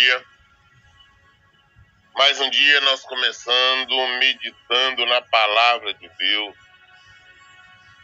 dia. 0.00 0.24
Mais 2.14 2.40
um 2.40 2.50
dia 2.50 2.80
nós 2.80 3.02
começando 3.02 4.18
meditando 4.18 5.04
na 5.06 5.20
palavra 5.20 5.92
de 5.94 6.08
Deus. 6.08 6.56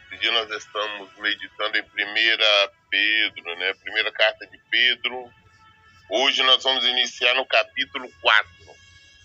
Esse 0.04 0.20
dia 0.20 0.32
nós 0.32 0.50
estamos 0.50 1.10
meditando 1.18 1.78
em 1.78 1.82
1 1.82 1.86
Pedro, 2.90 3.56
né? 3.58 3.74
Primeira 3.82 4.12
carta 4.12 4.46
de 4.46 4.58
Pedro. 4.70 5.32
Hoje 6.10 6.42
nós 6.42 6.62
vamos 6.62 6.84
iniciar 6.84 7.34
no 7.34 7.46
capítulo 7.46 8.10
4. 8.20 8.50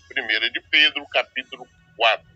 Primeira 0.08 0.50
de 0.50 0.60
Pedro, 0.62 1.06
capítulo 1.08 1.68
4. 1.96 2.32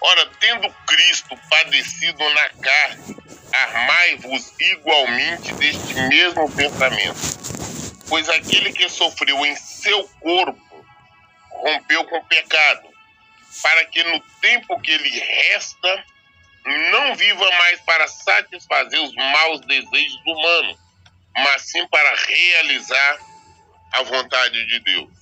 Ora, 0.00 0.26
tendo 0.40 0.72
Cristo 0.86 1.36
padecido 1.50 2.22
na 2.30 2.48
carne, 2.62 3.16
armai-vos 3.52 4.54
igualmente 4.58 5.52
deste 5.54 5.94
mesmo 6.08 6.50
pensamento. 6.54 7.57
Pois 8.08 8.28
aquele 8.28 8.72
que 8.72 8.88
sofreu 8.88 9.44
em 9.44 9.54
seu 9.56 10.08
corpo 10.20 10.86
rompeu 11.50 12.04
com 12.04 12.18
o 12.18 12.24
pecado, 12.24 12.88
para 13.62 13.84
que 13.86 14.02
no 14.04 14.20
tempo 14.40 14.80
que 14.80 14.96
lhe 14.96 15.18
resta 15.18 16.04
não 16.90 17.14
viva 17.14 17.50
mais 17.58 17.80
para 17.80 18.06
satisfazer 18.08 19.00
os 19.00 19.14
maus 19.14 19.60
desejos 19.62 20.22
humanos, 20.26 20.78
mas 21.34 21.62
sim 21.62 21.86
para 21.88 22.14
realizar 22.14 23.18
a 23.94 24.02
vontade 24.02 24.66
de 24.66 24.80
Deus. 24.80 25.18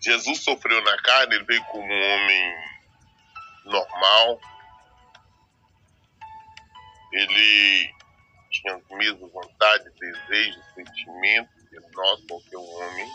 Jesus 0.00 0.42
sofreu 0.44 0.82
na 0.82 0.96
carne, 1.02 1.36
ele 1.36 1.44
veio 1.44 1.64
como 1.64 1.86
um 1.86 2.14
homem 2.14 2.54
normal. 3.64 4.40
Ele 7.12 7.94
tinha 8.60 8.74
as 8.74 8.96
mesmas 8.96 9.32
vontades, 9.32 9.92
desejos, 9.98 10.64
sentimentos 10.74 11.54
que 11.68 11.80
nós, 11.94 12.20
qualquer 12.28 12.56
homem, 12.56 13.08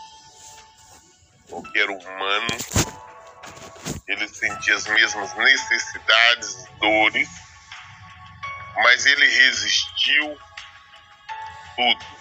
qualquer 1.48 1.90
humano. 1.90 2.48
Ele 4.06 4.28
sentia 4.28 4.74
as 4.74 4.86
mesmas 4.86 5.34
necessidades, 5.36 6.64
dores, 6.80 7.28
mas 8.76 9.06
ele 9.06 9.26
resistiu 9.26 10.36
tudo 11.76 12.20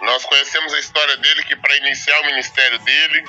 nós 0.00 0.24
conhecemos 0.24 0.72
a 0.74 0.78
história 0.78 1.16
dele 1.16 1.42
que 1.44 1.56
para 1.56 1.76
iniciar 1.76 2.20
o 2.20 2.26
ministério 2.26 2.78
dele, 2.80 3.24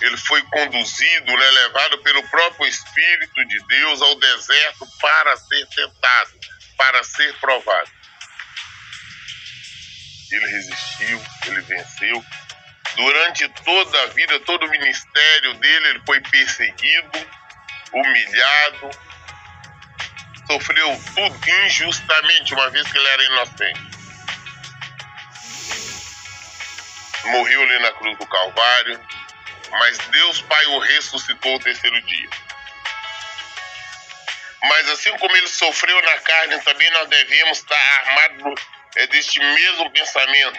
ele 0.00 0.16
foi 0.16 0.42
conduzido, 0.44 1.36
né, 1.36 1.50
levado 1.50 1.98
pelo 1.98 2.22
próprio 2.28 2.66
Espírito 2.66 3.44
de 3.46 3.58
Deus 3.66 4.00
ao 4.00 4.14
deserto 4.14 4.86
para 5.00 5.36
ser 5.36 5.66
tentado, 5.66 6.32
para 6.78 7.04
ser 7.04 7.34
provado. 7.40 7.90
Ele 10.32 10.46
resistiu, 10.46 11.22
ele 11.46 11.60
venceu. 11.60 12.24
Durante 12.96 13.46
toda 13.64 14.02
a 14.02 14.06
vida, 14.06 14.40
todo 14.40 14.64
o 14.64 14.70
ministério 14.70 15.54
dele, 15.54 15.88
ele 15.88 16.02
foi 16.06 16.20
perseguido, 16.22 17.30
humilhado, 17.92 18.90
sofreu 20.46 21.00
tudo 21.14 21.50
injustamente, 21.66 22.54
uma 22.54 22.70
vez 22.70 22.90
que 22.90 22.96
ele 22.96 23.08
era 23.08 23.24
inocente. 23.24 23.98
morreu 27.28 27.62
ali 27.62 27.78
na 27.80 27.92
cruz 27.92 28.18
do 28.18 28.26
Calvário, 28.26 29.00
mas 29.70 29.98
Deus 29.98 30.40
Pai 30.42 30.66
o 30.66 30.78
ressuscitou 30.78 31.54
o 31.54 31.60
terceiro 31.60 32.00
dia. 32.02 32.30
Mas 34.68 34.88
assim 34.90 35.16
como 35.18 35.36
ele 35.36 35.48
sofreu 35.48 36.00
na 36.02 36.18
carne, 36.20 36.60
também 36.62 36.90
nós 36.90 37.08
devemos 37.08 37.58
estar 37.58 38.00
armados 38.00 38.60
é, 38.96 39.06
deste 39.06 39.40
mesmo 39.40 39.90
pensamento. 39.90 40.58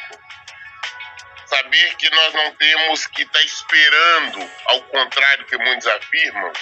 Saber 1.45 1.95
que 1.95 2.09
nós 2.09 2.33
não 2.33 2.56
temos 2.56 3.07
que 3.07 3.23
estar 3.23 3.41
esperando, 3.41 4.51
ao 4.66 4.81
contrário 4.83 5.45
que 5.45 5.57
muitos 5.57 5.88
afirmam, 5.88 6.53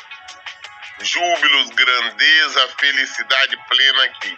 júbilos, 1.02 1.70
grandeza, 1.72 2.76
felicidade 2.80 3.58
plena 3.68 4.04
aqui. 4.06 4.38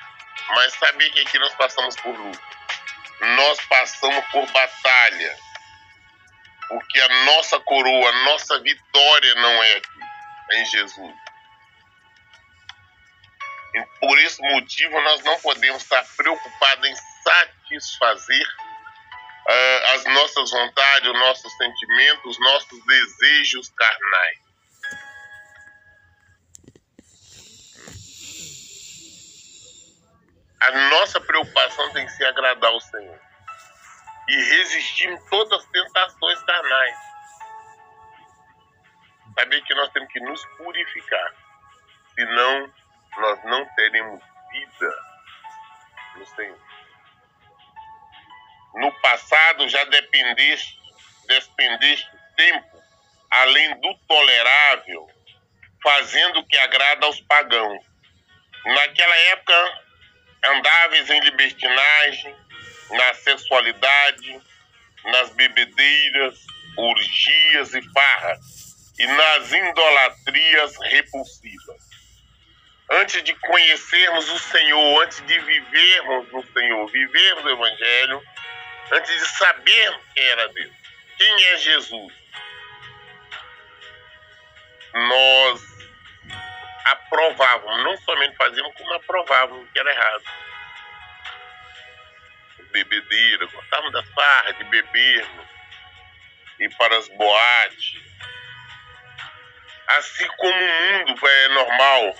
Mas 0.50 0.74
saber 0.74 1.10
que 1.12 1.20
aqui 1.22 1.38
nós 1.40 1.54
passamos 1.56 1.96
por 1.98 2.16
luta. 2.16 2.42
Nós 3.22 3.60
passamos 3.68 4.26
por 4.32 4.46
batalha 4.52 5.38
porque 6.70 7.02
a 7.02 7.10
nossa 7.26 7.60
coroa, 7.60 8.10
a 8.10 8.24
nossa 8.26 8.60
vitória 8.60 9.36
não 9.36 9.64
é 9.64 9.72
aqui, 9.78 10.00
é 10.52 10.62
em 10.62 10.66
Jesus. 10.66 11.16
E 13.74 13.86
por 14.00 14.18
esse 14.20 14.42
motivo, 14.42 15.00
nós 15.02 15.24
não 15.24 15.40
podemos 15.40 15.82
estar 15.84 16.04
preocupados 16.18 16.88
em 16.88 16.96
satisfazer 17.24 18.48
uh, 19.48 19.94
as 19.94 20.06
nossas 20.06 20.52
vontades, 20.52 21.10
os 21.10 21.20
nossos 21.20 21.58
sentimentos, 21.58 22.26
os 22.26 22.40
nossos 22.40 22.86
desejos 22.86 23.70
carnais. 23.70 24.50
A 30.62 30.72
nossa 30.90 31.22
preocupação 31.22 31.92
tem 31.94 32.06
que 32.06 32.12
ser 32.14 32.26
agradar 32.26 32.72
ao 32.72 32.82
Senhor 32.82 33.20
e 34.28 34.36
resistir 34.58 35.18
todas 35.30 35.60
as 35.60 35.70
tentações 35.70 36.44
carnais. 36.44 36.96
Saber 39.40 39.62
que 39.62 39.74
nós 39.76 39.92
temos 39.92 40.12
que 40.12 40.20
nos 40.20 40.46
purificar, 40.58 41.34
senão 42.14 42.74
nós 43.18 43.44
não 43.46 43.66
teremos 43.76 44.22
vida 44.52 44.96
no 46.16 46.26
Senhor. 46.26 46.60
No 48.76 48.92
passado 49.02 49.68
já 49.68 49.84
dependeste, 49.86 50.80
despendeste 51.28 52.10
tempo 52.36 52.80
além 53.30 53.80
do 53.80 53.94
tolerável, 54.08 55.08
fazendo 55.84 56.40
o 56.40 56.46
que 56.46 56.58
agrada 56.58 57.06
aos 57.06 57.20
pagãos. 57.22 57.84
Naquela 58.66 59.16
época, 59.16 59.84
andáveis 60.46 61.10
em 61.10 61.20
libertinagem, 61.22 62.36
na 62.92 63.14
sensualidade, 63.14 64.42
nas 65.06 65.30
bebedeiras, 65.32 66.46
orgias 66.78 67.74
e 67.74 67.82
farras, 67.94 68.40
e 68.98 69.08
nas 69.08 69.52
idolatrias 69.52 70.76
repulsivas. 70.92 71.90
Antes 72.92 73.24
de 73.24 73.36
conhecermos 73.36 74.30
o 74.30 74.40
Senhor, 74.40 75.04
antes 75.04 75.22
de 75.26 75.40
vivermos 75.40 76.32
no 76.32 76.44
Senhor, 76.54 76.88
vivermos 76.88 77.46
o 77.46 77.50
Evangelho, 77.50 78.24
antes 78.92 79.14
de 79.14 79.28
sabermos 79.38 80.02
quem 80.14 80.24
era 80.24 80.48
Deus, 80.50 80.72
quem 81.18 81.46
é 81.46 81.58
Jesus, 81.58 82.14
nós 84.94 85.62
aprovávamos, 86.86 87.84
não 87.84 87.98
somente 87.98 88.36
fazíamos, 88.36 88.74
como 88.76 88.94
aprovávamos 88.94 89.70
que 89.72 89.80
era 89.80 89.92
errado 89.92 90.24
bebedeira, 92.72 93.46
gostávamos 93.48 93.92
da 93.92 94.04
farra, 94.04 94.54
de 94.54 94.64
bebermos, 94.66 95.48
ir 96.60 96.76
para 96.78 96.98
as 96.98 97.08
boates. 97.10 97.96
Assim 99.88 100.28
como 100.38 100.54
o 100.54 101.08
mundo 101.08 101.28
é 101.28 101.48
normal, 101.50 102.18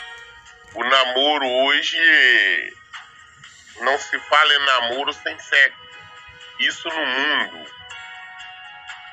o 0.76 0.84
namoro 0.84 1.48
hoje 1.48 2.74
não 3.82 3.98
se 3.98 4.20
fala 4.20 4.54
em 4.54 4.66
namoro 4.66 5.14
sem 5.14 5.38
sexo. 5.40 5.90
Isso 6.60 6.90
no 6.90 7.06
mundo 7.06 7.66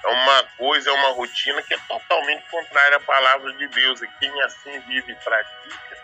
é 0.05 0.09
uma 0.09 0.43
coisa, 0.57 0.91
é 0.91 0.93
uma 0.93 1.13
rotina 1.13 1.63
que 1.63 1.75
é 1.75 1.79
totalmente 1.89 2.49
contrária 2.51 2.97
à 2.97 3.01
palavra 3.01 3.53
de 3.55 3.67
Deus. 3.69 4.03
E 4.03 4.09
quem 4.19 4.43
assim 4.43 4.81
vive 4.81 5.13
e 5.13 5.17
pratica 5.17 5.99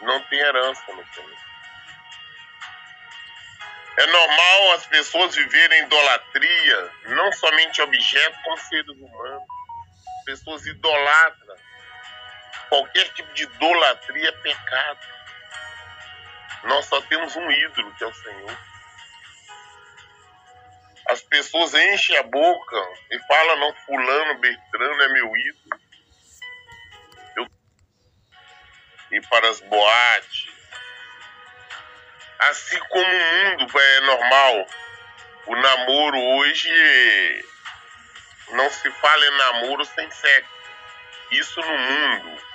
não 0.00 0.20
tem 0.24 0.38
herança 0.38 0.82
no 0.92 1.04
Senhor. 1.14 1.50
É 3.96 4.06
normal 4.06 4.72
as 4.74 4.86
pessoas 4.86 5.34
viverem 5.34 5.82
idolatria, 5.82 6.90
não 7.06 7.30
somente 7.32 7.82
objetos, 7.82 8.40
como 8.42 8.56
seres 8.56 8.88
humanos. 8.88 9.42
Pessoas 10.24 10.64
idolatram. 10.66 11.56
Qualquer 12.70 13.08
tipo 13.14 13.34
de 13.34 13.42
idolatria 13.42 14.28
é 14.28 14.32
pecado. 14.32 15.08
Nós 16.62 16.86
só 16.86 17.00
temos 17.02 17.34
um 17.34 17.50
ídolo, 17.50 17.92
que 17.96 18.04
é 18.04 18.06
o 18.06 18.14
Senhor. 18.14 18.58
As 21.08 21.20
pessoas 21.22 21.74
enchem 21.74 22.16
a 22.16 22.22
boca 22.22 22.76
e 23.10 23.18
falam, 23.26 23.56
não, 23.56 23.74
fulano, 23.74 24.38
Bertrano 24.38 25.02
é 25.02 25.08
meu 25.08 25.36
ídolo. 25.36 25.80
Eu... 27.36 27.46
E 29.10 29.20
para 29.22 29.48
as 29.48 29.60
boates, 29.62 30.48
assim 32.38 32.78
como 32.78 33.04
o 33.04 33.58
mundo 33.58 33.80
é 33.80 34.00
normal, 34.02 34.66
o 35.46 35.56
namoro 35.56 36.18
hoje 36.36 37.44
não 38.50 38.70
se 38.70 38.88
fala 38.92 39.26
em 39.26 39.38
namoro 39.38 39.84
sem 39.86 40.08
sexo. 40.08 40.60
Isso 41.32 41.60
no 41.60 41.78
mundo 41.78 42.49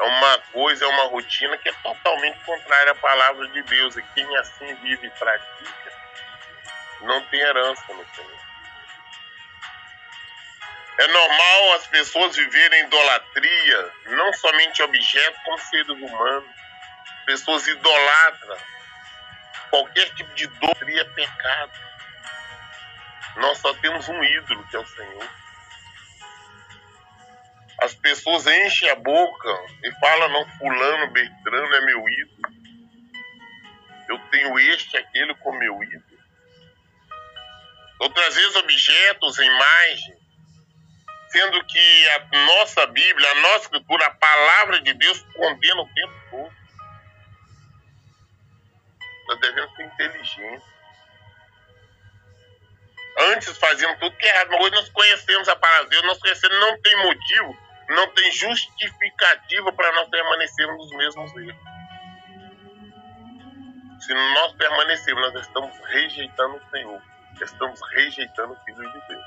é 0.00 0.02
uma 0.02 0.38
coisa, 0.52 0.84
é 0.84 0.88
uma 0.88 1.04
rotina 1.08 1.58
que 1.58 1.68
é 1.68 1.72
totalmente 1.82 2.42
contrária 2.44 2.92
à 2.92 2.94
palavra 2.94 3.46
de 3.48 3.62
Deus. 3.62 3.96
E 3.96 4.02
quem 4.14 4.36
assim 4.38 4.74
vive 4.76 5.06
e 5.06 5.10
pratica 5.10 5.92
não 7.02 7.20
tem 7.26 7.40
herança 7.40 7.84
no 7.92 8.06
Senhor. 8.14 8.40
É 10.98 11.06
normal 11.06 11.74
as 11.74 11.86
pessoas 11.86 12.36
viverem 12.36 12.84
idolatria, 12.84 13.92
não 14.06 14.32
somente 14.34 14.82
objetos, 14.82 15.42
como 15.44 15.58
seres 15.58 15.88
humanos. 15.88 16.50
Pessoas 17.26 17.66
idolatram. 17.66 18.56
Qualquer 19.70 20.14
tipo 20.14 20.34
de 20.34 20.44
idolatria 20.44 21.02
é 21.02 21.04
pecado. 21.04 21.72
Nós 23.36 23.58
só 23.58 23.72
temos 23.74 24.08
um 24.08 24.24
ídolo, 24.24 24.66
que 24.68 24.76
é 24.76 24.78
o 24.78 24.86
Senhor. 24.86 25.28
As 27.90 27.96
pessoas 27.96 28.46
enchem 28.46 28.88
a 28.88 28.94
boca 28.94 29.48
e 29.82 29.90
falam, 29.98 30.28
não, 30.28 30.48
fulano, 30.58 31.10
Bertrano 31.10 31.74
é 31.74 31.80
meu 31.80 32.08
ídolo. 32.08 32.40
Eu 34.08 34.18
tenho 34.30 34.56
este, 34.60 34.96
aquele 34.96 35.34
como 35.34 35.58
meu 35.58 35.82
ídolo. 35.82 36.20
Outras 37.98 38.36
vezes 38.36 38.54
objetos, 38.54 39.38
imagens, 39.40 40.18
sendo 41.30 41.64
que 41.64 42.08
a 42.10 42.28
nossa 42.46 42.86
Bíblia, 42.86 43.28
a 43.28 43.34
nossa 43.34 43.64
Escritura, 43.64 44.06
a 44.06 44.14
palavra 44.14 44.80
de 44.82 44.94
Deus 44.94 45.18
condena 45.34 45.82
o 45.82 45.92
tempo 45.92 46.14
todo. 46.30 46.52
Nós 49.26 49.40
devemos 49.40 49.74
ser 49.74 49.82
inteligentes. 49.82 50.68
Antes 53.32 53.58
fazíamos 53.58 53.98
tudo 53.98 54.16
que 54.16 54.26
é 54.26 54.34
errado, 54.36 54.50
mas 54.52 54.60
hoje 54.60 54.74
nós 54.76 54.88
conhecemos 54.90 55.48
a 55.48 55.56
palavra 55.56 55.84
de 55.86 55.90
Deus, 55.90 56.04
nós 56.04 56.18
conhecemos, 56.20 56.60
não 56.60 56.80
tem 56.80 56.96
motivo, 57.02 57.69
não 57.90 58.06
tem 58.14 58.30
justificativa 58.32 59.72
para 59.72 59.92
nós 59.92 60.08
permanecermos 60.08 60.76
nos 60.78 60.96
mesmos 60.96 61.36
erros. 61.36 61.70
Se 64.00 64.14
nós 64.14 64.52
permanecermos, 64.52 65.32
nós 65.32 65.46
estamos 65.46 65.76
rejeitando 65.86 66.56
o 66.56 66.70
Senhor, 66.70 67.02
estamos 67.40 67.80
rejeitando 67.92 68.52
o 68.52 68.64
Filho 68.64 68.92
de 68.92 69.08
Deus. 69.08 69.24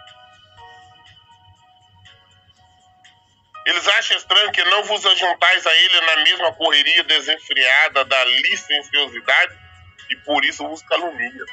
Eles 3.65 3.87
acham 3.87 4.17
estranho 4.17 4.51
que 4.51 4.63
não 4.65 4.83
vos 4.83 5.05
ajuntais 5.05 5.65
a 5.65 5.73
ele 5.73 6.01
na 6.01 6.15
mesma 6.23 6.53
correria 6.53 7.03
desenfreada 7.03 8.05
da 8.05 8.25
licenciosidade 8.25 9.57
e 10.09 10.15
por 10.17 10.43
isso 10.43 10.67
vos 10.67 10.81
caluniam. 10.83 11.45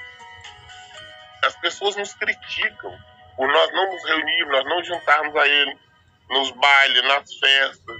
As 1.44 1.56
pessoas 1.56 1.96
nos 1.96 2.14
criticam 2.14 2.96
por 3.36 3.48
nós 3.48 3.72
não 3.72 3.92
nos 3.92 4.04
reunirmos, 4.04 4.52
nós 4.52 4.64
não 4.64 4.84
juntarmos 4.84 5.36
a 5.36 5.46
ele 5.46 5.89
nos 6.30 6.50
bailes, 6.52 7.02
nas 7.04 7.34
festas, 7.34 7.96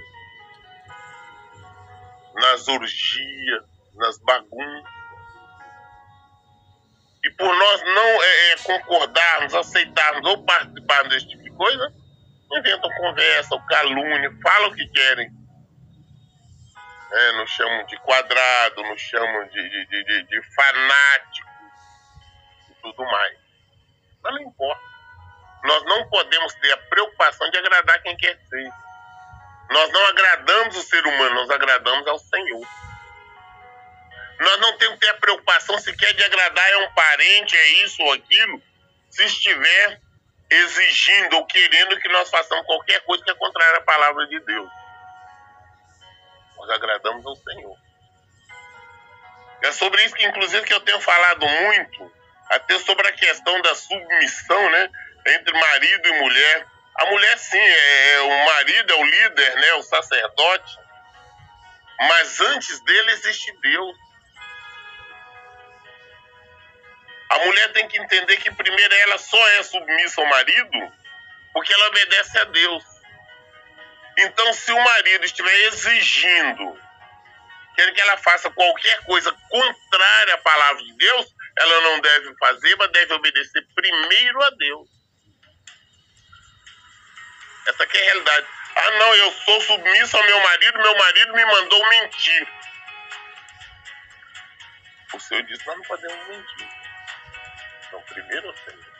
nas 2.33 2.67
orgias, 2.67 3.63
nas 3.95 4.17
bagunças. 4.19 5.01
E 7.23 7.29
por 7.31 7.53
nós 7.55 7.81
não 7.83 8.23
é, 8.23 8.51
é, 8.51 8.57
concordarmos, 8.63 9.53
aceitarmos 9.53 10.25
ou 10.27 10.43
participarmos 10.43 11.09
desse 11.09 11.27
tipo 11.27 11.43
de 11.43 11.51
coisa, 11.51 11.93
inventam 12.53 12.89
conversa, 12.97 13.63
calúnia, 13.69 14.31
falam 14.41 14.69
o 14.69 14.75
que 14.75 14.87
querem. 14.87 15.29
É, 17.13 17.31
nos 17.33 17.51
chamam 17.51 17.85
de 17.87 17.97
quadrado, 17.99 18.83
nos 18.83 19.01
chamam 19.01 19.47
de, 19.49 19.69
de, 19.69 20.05
de, 20.05 20.23
de 20.23 20.55
fanático 20.55 21.49
e 22.69 22.81
tudo 22.81 23.03
mais. 23.03 23.37
Mas 24.23 24.35
não 24.35 24.41
importa. 24.43 24.90
Nós 25.63 25.83
não 25.85 26.09
podemos 26.09 26.53
ter 26.55 26.71
a 26.71 26.77
preocupação 26.77 27.49
de 27.49 27.57
agradar 27.57 28.01
quem 28.01 28.17
quer 28.17 28.37
ser. 28.49 28.71
Nós 29.69 29.91
não 29.91 30.05
agradamos 30.07 30.75
o 30.75 30.81
ser 30.81 31.05
humano, 31.05 31.35
nós 31.35 31.49
agradamos 31.49 32.07
ao 32.07 32.19
Senhor. 32.19 32.67
Nós 34.39 34.59
não 34.59 34.77
temos 34.77 34.95
que 34.95 35.05
ter 35.05 35.11
a 35.11 35.19
preocupação 35.19 35.77
sequer 35.77 36.13
de 36.13 36.23
agradar 36.23 36.69
é 36.71 36.77
um 36.77 36.93
parente, 36.93 37.55
é 37.55 37.67
isso 37.83 38.01
ou 38.01 38.11
aquilo, 38.13 38.61
se 39.09 39.23
estiver 39.23 40.01
exigindo 40.49 41.37
ou 41.37 41.45
querendo 41.45 41.97
que 41.99 42.09
nós 42.09 42.29
façamos 42.29 42.65
qualquer 42.65 42.99
coisa 43.01 43.23
que 43.23 43.31
é 43.31 43.35
contrária 43.35 43.77
à 43.77 43.81
palavra 43.81 44.27
de 44.27 44.39
Deus. 44.39 44.69
Nós 46.57 46.69
agradamos 46.71 47.25
ao 47.25 47.35
Senhor. 47.35 47.77
É 49.61 49.71
sobre 49.71 50.03
isso 50.03 50.15
que, 50.15 50.25
inclusive, 50.25 50.65
que 50.65 50.73
eu 50.73 50.81
tenho 50.81 50.99
falado 50.99 51.47
muito, 51.47 52.11
até 52.49 52.79
sobre 52.79 53.07
a 53.07 53.13
questão 53.13 53.61
da 53.61 53.75
submissão, 53.75 54.71
né, 54.71 54.89
entre 55.27 55.53
marido 55.53 56.07
e 56.07 56.19
mulher. 56.19 56.67
A 56.95 57.05
mulher, 57.05 57.37
sim, 57.37 57.57
é, 57.57 58.13
é 58.13 58.21
o 58.21 58.45
marido 58.45 58.93
é 58.93 58.95
o 58.95 59.03
líder, 59.03 59.55
né, 59.55 59.73
o 59.75 59.83
sacerdote, 59.83 60.77
mas 61.99 62.39
antes 62.41 62.79
dele 62.81 63.11
existe 63.11 63.51
Deus. 63.61 63.95
A 67.29 67.39
mulher 67.45 67.71
tem 67.71 67.87
que 67.87 67.97
entender 67.97 68.37
que 68.37 68.53
primeiro 68.53 68.93
ela 68.93 69.17
só 69.17 69.47
é 69.51 69.63
submissa 69.63 70.19
ao 70.19 70.27
marido 70.27 70.91
porque 71.53 71.73
ela 71.73 71.87
obedece 71.87 72.37
a 72.39 72.43
Deus. 72.45 72.83
Então, 74.17 74.53
se 74.53 74.71
o 74.71 74.83
marido 74.83 75.25
estiver 75.25 75.53
exigindo 75.67 76.77
quer 77.75 77.93
que 77.93 78.01
ela 78.01 78.17
faça 78.17 78.49
qualquer 78.51 79.03
coisa 79.05 79.31
contrária 79.49 80.35
à 80.35 80.37
palavra 80.39 80.83
de 80.83 80.93
Deus, 80.93 81.27
ela 81.57 81.81
não 81.81 81.99
deve 81.99 82.35
fazer, 82.37 82.75
mas 82.75 82.91
deve 82.91 83.13
obedecer 83.13 83.65
primeiro 83.73 84.43
a 84.43 84.49
Deus. 84.51 85.00
Essa 87.67 87.83
é 87.83 87.85
a 87.85 88.05
realidade. 88.05 88.47
Ah, 88.75 88.91
não, 88.91 89.15
eu 89.15 89.31
sou 89.33 89.61
submissa 89.61 90.17
ao 90.17 90.25
meu 90.25 90.39
marido, 90.39 90.79
meu 90.79 90.97
marido 90.97 91.33
me 91.33 91.45
mandou 91.45 91.89
mentir. 91.89 92.47
O 95.13 95.19
Senhor 95.19 95.43
disse: 95.43 95.65
Nós 95.67 95.77
não 95.77 95.83
podemos 95.83 96.27
mentir. 96.27 96.67
Então, 97.87 98.01
primeiro 98.03 98.49
o 98.49 98.57
Senhor. 98.57 98.91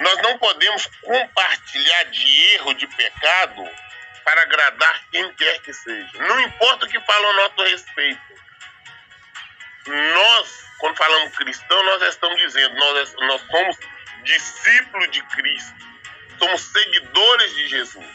Nós 0.00 0.22
não 0.22 0.38
podemos 0.38 0.86
compartilhar 1.02 2.04
de 2.04 2.54
erro, 2.54 2.74
de 2.74 2.86
pecado, 2.86 3.68
para 4.24 4.42
agradar 4.42 5.04
quem 5.10 5.34
quer 5.34 5.60
que 5.60 5.74
seja. 5.74 6.10
Não 6.14 6.40
importa 6.40 6.86
o 6.86 6.88
que 6.88 7.00
falam 7.00 7.30
a 7.30 7.34
nosso 7.34 7.62
respeito. 7.64 8.20
Nós, 9.86 10.64
quando 10.78 10.96
falamos 10.96 11.36
cristão, 11.36 11.82
nós 11.82 12.02
estamos 12.02 12.38
dizendo, 12.38 12.74
nós, 12.76 13.14
nós 13.14 13.42
somos 13.42 13.76
discípulos 14.22 15.10
de 15.10 15.22
Cristo. 15.22 15.89
Somos 16.40 16.62
seguidores 16.62 17.54
de 17.54 17.68
Jesus. 17.68 18.06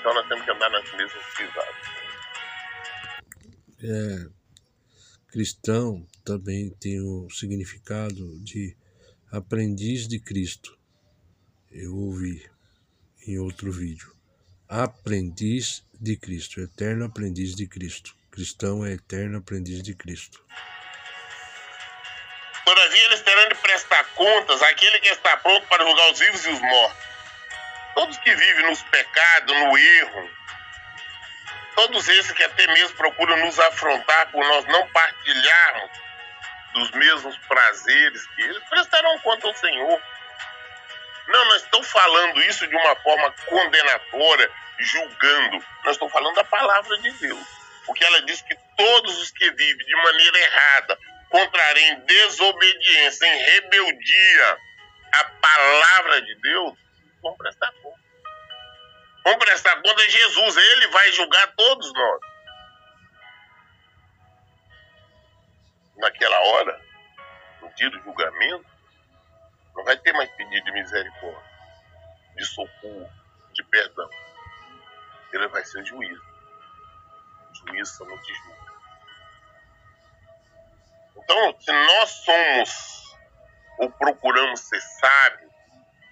Então 0.00 0.12
nós 0.12 0.26
temos 0.28 0.44
que 0.44 0.50
andar 0.50 0.68
nas 0.70 0.92
mesmas 0.94 1.24
pisadas. 1.36 1.76
É, 3.82 4.28
cristão 5.28 6.04
também 6.24 6.70
tem 6.70 7.00
o 7.00 7.30
significado 7.30 8.36
de 8.40 8.76
aprendiz 9.30 10.08
de 10.08 10.18
Cristo. 10.18 10.76
Eu 11.70 11.96
ouvi 11.96 12.50
em 13.28 13.38
outro 13.38 13.70
vídeo. 13.70 14.12
Aprendiz 14.68 15.84
de 16.00 16.16
Cristo, 16.16 16.60
eterno 16.60 17.04
aprendiz 17.04 17.54
de 17.54 17.68
Cristo. 17.68 18.16
Cristão 18.28 18.84
é 18.84 18.94
eterno 18.94 19.38
aprendiz 19.38 19.82
de 19.84 19.94
Cristo. 19.94 20.44
Todavia 22.64 23.04
eles 23.06 23.20
terão 23.22 23.48
de 23.48 23.54
prestar 23.56 24.04
contas 24.14 24.62
àquele 24.62 25.00
que 25.00 25.08
está 25.08 25.36
pronto 25.38 25.66
para 25.66 25.84
julgar 25.84 26.10
os 26.10 26.18
vivos 26.18 26.44
e 26.44 26.50
os 26.50 26.60
mortos. 26.60 27.04
Todos 27.94 28.18
que 28.18 28.34
vivem 28.34 28.66
nos 28.66 28.82
pecados, 28.84 29.56
no 29.56 29.76
erro, 29.76 30.30
todos 31.74 32.08
esses 32.08 32.32
que 32.32 32.44
até 32.44 32.66
mesmo 32.68 32.96
procuram 32.96 33.36
nos 33.38 33.58
afrontar 33.58 34.30
por 34.30 34.44
nós 34.46 34.64
não 34.66 34.86
partilharmos 34.88 35.90
dos 36.72 36.90
mesmos 36.92 37.36
prazeres 37.48 38.26
que 38.28 38.42
eles, 38.42 38.62
prestarão 38.68 39.18
conta 39.20 39.46
ao 39.46 39.54
Senhor. 39.54 40.00
Não, 41.26 41.44
nós 41.46 41.62
estamos 41.62 41.90
falando 41.90 42.42
isso 42.42 42.66
de 42.66 42.76
uma 42.76 42.96
forma 42.96 43.30
condenatória, 43.46 44.50
julgando. 44.78 45.64
Nós 45.84 45.92
estamos 45.92 46.12
falando 46.12 46.34
da 46.34 46.44
palavra 46.44 46.98
de 46.98 47.10
Deus. 47.12 47.46
Porque 47.86 48.04
ela 48.04 48.22
diz 48.22 48.42
que 48.42 48.56
todos 48.76 49.18
os 49.18 49.30
que 49.30 49.50
vivem 49.50 49.86
de 49.86 49.96
maneira 49.96 50.38
errada, 50.38 50.98
contrarem 51.30 51.92
em 51.92 52.00
desobediência, 52.00 53.26
em 53.26 53.38
rebeldia 53.38 54.58
à 55.14 55.24
palavra 55.24 56.22
de 56.22 56.34
Deus, 56.36 56.78
vão 57.22 57.36
prestar 57.36 57.72
conta. 57.82 58.00
Vão 59.24 59.38
prestar 59.38 59.76
conta 59.76 60.02
a 60.02 60.08
Jesus, 60.08 60.56
ele 60.56 60.88
vai 60.88 61.12
julgar 61.12 61.54
todos 61.54 61.92
nós. 61.92 62.20
Naquela 65.96 66.40
hora, 66.40 66.80
no 67.62 67.72
dia 67.74 67.90
do 67.90 68.02
julgamento, 68.02 68.66
não 69.76 69.84
vai 69.84 69.96
ter 69.98 70.12
mais 70.12 70.30
pedido 70.32 70.64
de 70.64 70.72
misericórdia, 70.72 71.50
de 72.36 72.44
socorro, 72.44 73.10
de 73.52 73.62
perdão. 73.64 74.10
Ele 75.32 75.46
vai 75.48 75.64
ser 75.64 75.84
juiz. 75.84 76.18
Juiz 77.52 77.88
somente 77.90 78.34
julga. 78.34 78.59
Então, 81.22 81.56
se 81.60 81.72
nós 81.72 82.10
somos 82.10 83.00
ou 83.78 83.90
procuramos 83.90 84.60
ser 84.60 84.80
sábios, 84.80 85.50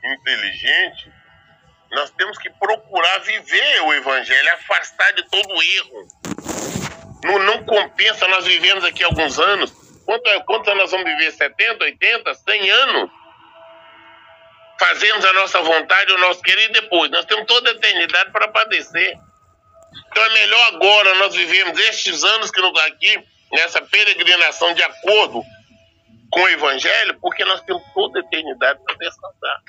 inteligentes, 0.05 1.13
Nós 1.91 2.11
temos 2.11 2.37
que 2.37 2.51
procurar 2.51 3.19
viver 3.21 3.83
o 3.83 3.95
Evangelho, 3.95 4.55
afastar 4.55 5.11
de 5.15 5.23
todo 5.31 5.63
erro. 5.63 6.09
Não, 7.25 7.39
não 7.39 7.65
compensa, 7.65 8.29
nós 8.29 8.45
vivemos 8.45 8.85
aqui 8.85 9.03
alguns 9.03 9.39
anos. 9.39 9.73
Quanto, 10.05 10.45
quantos 10.45 10.69
anos 10.69 10.83
nós 10.83 10.91
vamos 10.91 11.07
viver? 11.07 11.33
70, 11.33 11.83
80, 11.85 12.35
100 12.35 12.71
anos? 12.71 13.11
Fazemos 14.79 15.25
a 15.25 15.33
nossa 15.33 15.63
vontade, 15.63 16.13
o 16.13 16.19
nosso 16.19 16.43
querer 16.43 16.69
e 16.69 16.73
depois. 16.73 17.11
Nós 17.11 17.25
temos 17.25 17.47
toda 17.47 17.71
a 17.71 17.73
eternidade 17.73 18.31
para 18.33 18.49
padecer. 18.49 19.19
Então 20.09 20.25
é 20.25 20.29
melhor 20.35 20.75
agora 20.75 21.15
nós 21.17 21.35
vivemos 21.35 21.79
estes 21.81 22.23
anos 22.23 22.51
que 22.51 22.61
não 22.61 22.69
está 22.69 22.85
aqui, 22.87 23.27
nessa 23.53 23.81
peregrinação 23.83 24.73
de 24.75 24.83
acordo 24.83 25.43
com 26.31 26.41
o 26.41 26.49
Evangelho, 26.49 27.19
porque 27.21 27.45
nós 27.45 27.61
temos 27.63 27.83
toda 27.95 28.19
a 28.19 28.23
eternidade 28.23 28.81
para 28.85 28.97
descansar. 28.97 29.63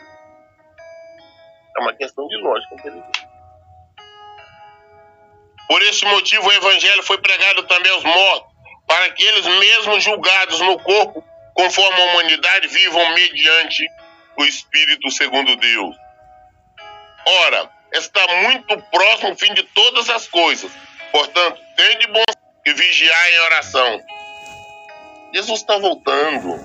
É 1.77 1.79
uma 1.81 1.93
questão 1.93 2.27
de 2.27 2.38
lógica 2.38 2.75
inteligente. 2.75 3.27
Por 5.67 5.81
esse 5.83 6.03
motivo, 6.05 6.48
o 6.48 6.51
Evangelho 6.51 7.03
foi 7.03 7.17
pregado 7.19 7.63
também 7.63 7.91
aos 7.91 8.03
mortos, 8.03 8.50
para 8.88 9.12
que 9.12 9.24
eles, 9.24 9.45
mesmo 9.45 10.00
julgados 10.00 10.59
no 10.62 10.79
corpo, 10.79 11.24
conforme 11.53 12.01
a 12.01 12.05
humanidade, 12.05 12.67
vivam 12.67 13.13
mediante 13.13 13.86
o 14.36 14.43
Espírito 14.45 15.12
segundo 15.12 15.55
Deus. 15.55 15.95
Ora, 17.45 17.69
está 17.93 18.25
muito 18.43 18.81
próximo 18.89 19.33
o 19.33 19.38
fim 19.38 19.53
de 19.53 19.63
todas 19.63 20.09
as 20.09 20.27
coisas. 20.27 20.71
Portanto, 21.12 21.62
tende 21.75 22.07
bom 22.07 22.24
e 22.66 22.74
vigiar 22.74 23.32
em 23.32 23.39
oração. 23.39 24.04
Jesus 25.34 25.60
está 25.60 25.78
voltando. 25.78 26.60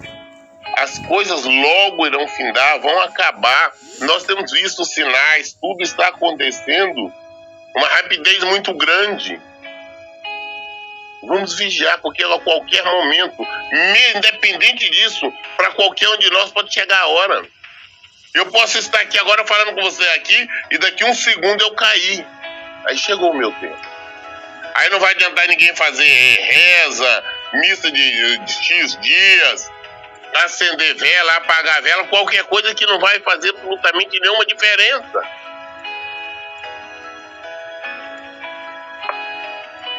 As 0.77 0.99
coisas 1.01 1.45
logo 1.45 2.07
irão 2.07 2.27
findar, 2.29 2.81
vão 2.81 3.01
acabar. 3.03 3.73
Nós 4.01 4.25
temos 4.25 4.51
visto 4.51 4.85
sinais, 4.85 5.53
tudo 5.53 5.83
está 5.83 6.09
acontecendo. 6.09 7.13
Uma 7.77 7.87
rapidez 7.89 8.43
muito 8.45 8.73
grande. 8.75 9.41
Vamos 11.23 11.55
vigiar, 11.55 12.01
porque 12.01 12.23
a 12.23 12.39
qualquer 12.41 12.85
momento, 12.85 13.47
independente 14.17 14.91
disso, 14.91 15.33
para 15.57 15.71
qualquer 15.73 16.09
um 16.09 16.19
de 16.19 16.31
nós 16.31 16.51
pode 16.51 16.73
chegar 16.73 17.01
a 17.01 17.07
hora. 17.07 17.47
Eu 18.35 18.47
posso 18.51 18.79
estar 18.79 19.01
aqui 19.01 19.19
agora 19.19 19.47
falando 19.47 19.75
com 19.75 19.83
você 19.83 20.03
aqui 20.11 20.49
e 20.71 20.79
daqui 20.79 21.05
um 21.05 21.15
segundo 21.15 21.63
eu 21.63 21.75
cair. 21.75 22.27
Aí 22.87 22.99
chegou 22.99 23.31
o 23.31 23.37
meu 23.37 23.53
tempo. 23.53 23.94
Aí 24.75 24.91
não 24.91 24.99
vai 24.99 25.13
adiantar 25.13 25.47
ninguém 25.47 25.75
fazer 25.77 26.05
reza, 26.05 27.25
missa 27.53 27.91
de, 27.93 28.39
de 28.39 28.53
X 28.53 28.99
dias, 29.01 29.71
acender 30.35 30.97
vela, 30.97 31.37
apagar 31.37 31.81
vela, 31.83 32.05
qualquer 32.09 32.45
coisa 32.45 32.75
que 32.75 32.85
não 32.85 32.99
vai 32.99 33.21
fazer 33.21 33.51
absolutamente 33.51 34.19
nenhuma 34.21 34.45
diferença. 34.45 35.23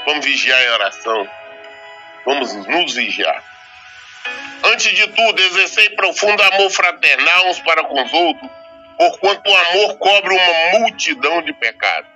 Vamos 0.05 0.25
vigiar 0.25 0.62
em 0.62 0.70
oração. 0.70 1.29
Vamos 2.25 2.53
nos 2.67 2.94
vigiar. 2.94 3.44
Antes 4.63 4.91
de 4.94 5.08
tudo, 5.08 5.41
exercei 5.41 5.89
profundo 5.91 6.41
amor 6.44 6.70
fraternal 6.70 7.50
uns 7.50 7.60
para 7.60 7.84
com 7.84 8.03
os 8.03 8.13
outros, 8.13 8.51
porquanto 8.98 9.50
o 9.50 9.55
amor 9.55 9.98
cobre 9.98 10.34
uma 10.34 10.79
multidão 10.79 11.41
de 11.41 11.53
pecados. 11.53 12.14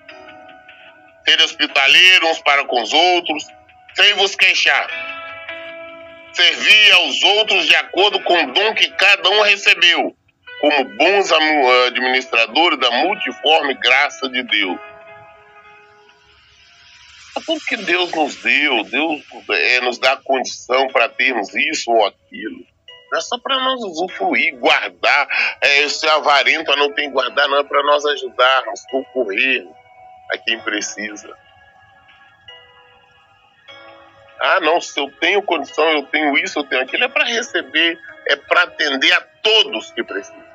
Ser 1.30 1.44
hospitaleiro 1.44 2.28
uns 2.28 2.42
para 2.42 2.66
com 2.66 2.82
os 2.82 2.92
outros, 2.92 3.46
sem 3.94 4.16
vos 4.16 4.36
queixar. 4.36 4.90
Servir 6.34 6.92
aos 6.94 7.22
outros 7.22 7.68
de 7.68 7.76
acordo 7.76 8.20
com 8.22 8.34
o 8.34 8.52
dom 8.52 8.74
que 8.74 8.90
cada 8.90 9.30
um 9.30 9.42
recebeu, 9.44 10.16
como 10.60 10.84
bons 10.86 11.32
administradores 11.86 12.80
da 12.80 12.90
multiforme 12.90 13.76
graça 13.76 14.28
de 14.28 14.42
Deus 14.42 14.80
tudo 17.46 17.62
que 17.62 17.78
Deus 17.78 18.12
nos 18.12 18.36
deu, 18.38 18.84
Deus 18.84 19.22
é, 19.50 19.82
nos 19.82 19.98
dá 19.98 20.18
condição 20.18 20.88
para 20.88 21.08
termos 21.08 21.56
isso 21.56 21.90
ou 21.90 22.06
aquilo. 22.06 22.66
Não 23.12 23.18
é 23.18 23.22
só 23.22 23.38
para 23.40 23.58
nós 23.60 23.80
usufruir, 23.82 24.58
guardar. 24.58 25.28
É, 25.62 25.84
esse 25.84 26.06
avarento 26.10 26.76
não 26.76 26.92
tem 26.92 27.10
guardar, 27.10 27.48
não, 27.48 27.60
é 27.60 27.64
para 27.64 27.82
nós 27.84 28.04
ajudarmos, 28.06 28.82
concorrer 28.92 29.66
a 30.32 30.38
quem 30.38 30.60
precisa. 30.62 31.36
Ah, 34.42 34.60
não, 34.62 34.80
se 34.80 35.00
eu 35.00 35.12
tenho 35.20 35.42
condição, 35.42 35.86
eu 35.90 36.04
tenho 36.04 36.38
isso, 36.38 36.60
eu 36.60 36.64
tenho 36.64 36.82
aquilo, 36.82 37.04
é 37.04 37.10
para 37.10 37.26
receber, 37.26 38.00
é 38.28 38.36
para 38.36 38.64
atender 38.64 39.12
a 39.14 39.22
todos 39.22 39.92
que 39.92 40.04
precisam. 40.04 40.50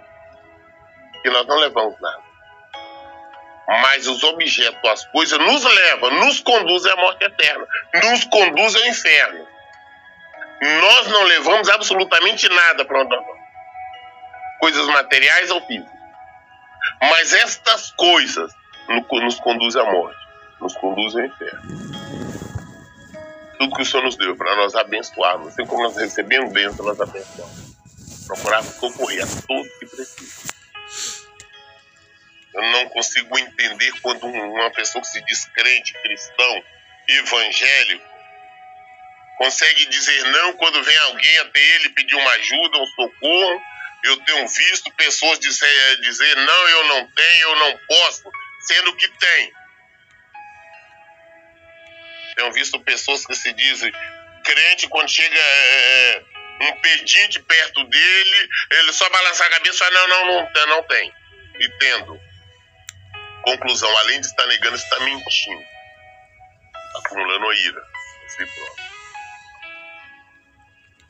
Que 1.23 1.31
nós 1.31 1.47
não 1.47 1.59
levamos 1.59 2.01
nada 2.01 2.35
mas 3.67 4.07
os 4.07 4.23
objetos, 4.23 4.91
as 4.91 5.07
coisas, 5.07 5.39
nos 5.39 5.65
levam, 5.65 6.11
nos 6.11 6.41
conduzem 6.41 6.93
à 6.93 6.97
morte 6.97 7.25
eterna, 7.25 7.67
nos 7.95 8.25
conduzem 8.25 8.83
ao 8.83 8.89
inferno. 8.89 9.49
Nós 10.81 11.09
não 11.09 11.23
levamos 11.25 11.69
absolutamente 11.69 12.49
nada 12.49 12.85
para 12.85 13.01
onde 13.01 13.17
nós 13.17 13.27
vamos. 13.27 13.45
Coisas 14.61 14.87
materiais 14.87 15.51
ou 15.51 15.61
físicas. 15.67 15.93
Mas 17.01 17.33
estas 17.33 17.91
coisas 17.93 18.53
nos 18.89 19.41
conduzem 19.41 19.81
à 19.81 19.85
morte, 19.85 20.19
nos 20.61 20.75
conduzem 20.77 21.23
ao 21.23 21.27
inferno. 21.29 21.63
Tudo 23.59 23.77
que 23.77 23.83
o 23.83 23.85
Senhor 23.85 24.03
nos 24.03 24.17
deu 24.17 24.37
para 24.37 24.55
nós 24.57 24.75
abençoarmos, 24.75 25.49
assim 25.49 25.65
como 25.67 25.83
nós 25.83 25.97
recebemos 25.97 26.53
bênção, 26.53 26.85
nós 26.85 27.01
abençoamos. 27.01 27.75
Procurarmos 28.27 28.75
socorrer 28.75 29.23
a 29.23 29.47
todos 29.47 29.69
que 29.79 29.87
precisam. 29.87 30.55
Eu 32.55 32.63
não 32.63 32.89
consigo 32.89 33.39
entender 33.39 33.93
quando 34.01 34.27
uma 34.27 34.71
pessoa 34.71 35.03
que 35.03 35.09
se 35.09 35.21
diz 35.25 35.45
crente, 35.47 35.93
cristão, 36.03 36.65
evangélico, 37.09 38.15
consegue 39.37 39.87
dizer 39.87 40.25
não 40.27 40.53
quando 40.55 40.83
vem 40.83 40.97
alguém 40.99 41.39
até 41.39 41.61
ele 41.61 41.89
pedir 41.91 42.15
uma 42.15 42.31
ajuda, 42.31 42.79
um 42.79 42.87
socorro. 42.87 43.63
Eu 44.05 44.17
tenho 44.19 44.47
visto 44.47 44.93
pessoas 44.93 45.39
dizer, 45.39 46.01
dizer 46.03 46.37
não, 46.37 46.69
eu 46.69 46.85
não 46.85 47.07
tenho, 47.09 47.49
eu 47.49 47.57
não 47.57 47.79
posso, 47.89 48.31
sendo 48.67 48.97
que 48.97 49.09
tem. 49.09 49.53
Tenho 52.37 52.53
visto 52.53 52.81
pessoas 52.81 53.25
que 53.27 53.35
se 53.35 53.53
dizem 53.53 53.93
crente 54.45 54.87
quando 54.89 55.09
chega 55.09 55.39
é, 55.39 56.23
é 56.61 56.65
um 56.69 56.77
pedinte 56.81 57.41
perto 57.41 57.85
dele, 57.85 58.49
ele 58.71 58.93
só 58.93 59.09
balança 59.11 59.45
a 59.45 59.51
cabeça 59.51 59.91
não, 59.91 60.09
não, 60.09 60.27
não, 60.27 60.67
não 60.69 60.83
tem. 60.85 61.13
E 61.59 61.69
tendo. 61.79 62.21
Conclusão, 63.43 63.99
além 63.99 64.21
de 64.21 64.27
estar 64.27 64.47
negando, 64.47 64.77
está 64.77 65.01
mentindo. 65.01 65.65
Acumulando 66.97 67.53
ira. 67.53 67.83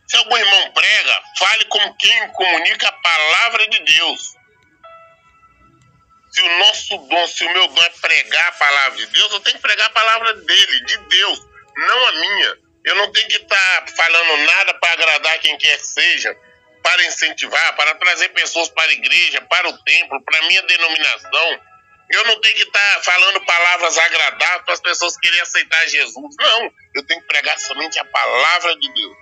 Se 0.06 0.16
algum 0.16 0.37
irmão 0.37 0.73
prega, 0.73 1.23
fale 1.38 1.64
com 1.66 1.94
quem 1.94 2.28
comunica 2.28 2.88
a 2.88 2.92
palavra 2.92 3.68
de 3.68 3.78
Deus. 3.80 4.34
O 6.44 6.58
nosso 6.58 6.98
dom, 6.98 7.26
se 7.26 7.44
o 7.44 7.52
meu 7.52 7.68
dom 7.68 7.82
é 7.82 7.88
pregar 8.00 8.48
a 8.48 8.52
palavra 8.52 8.96
de 8.98 9.06
Deus, 9.06 9.32
eu 9.32 9.40
tenho 9.40 9.56
que 9.56 9.62
pregar 9.62 9.86
a 9.86 9.90
palavra 9.90 10.34
dele, 10.34 10.84
de 10.84 10.96
Deus, 10.98 11.40
não 11.76 12.06
a 12.06 12.12
minha. 12.12 12.58
Eu 12.84 12.96
não 12.96 13.12
tenho 13.12 13.28
que 13.28 13.36
estar 13.36 13.80
tá 13.80 13.92
falando 13.96 14.36
nada 14.44 14.74
para 14.74 14.92
agradar 14.92 15.38
quem 15.38 15.56
quer 15.56 15.78
que 15.78 15.86
seja, 15.86 16.36
para 16.82 17.04
incentivar, 17.06 17.76
para 17.76 17.94
trazer 17.94 18.28
pessoas 18.30 18.68
para 18.68 18.90
a 18.90 18.92
igreja, 18.92 19.40
para 19.42 19.68
o 19.68 19.78
templo, 19.84 20.22
para 20.22 20.38
a 20.38 20.48
minha 20.48 20.62
denominação 20.62 21.60
eu 22.10 22.24
não 22.26 22.40
tenho 22.40 22.54
que 22.54 22.62
estar 22.62 22.94
tá 22.94 23.02
falando 23.02 23.44
palavras 23.44 23.96
agradáveis 23.98 24.62
para 24.64 24.74
as 24.74 24.80
pessoas 24.80 25.16
querem 25.18 25.40
aceitar 25.40 25.86
Jesus. 25.88 26.36
Não, 26.38 26.72
eu 26.94 27.06
tenho 27.06 27.20
que 27.20 27.26
pregar 27.26 27.58
somente 27.58 27.98
a 27.98 28.04
palavra 28.04 28.76
de 28.76 28.92
Deus. 28.92 29.16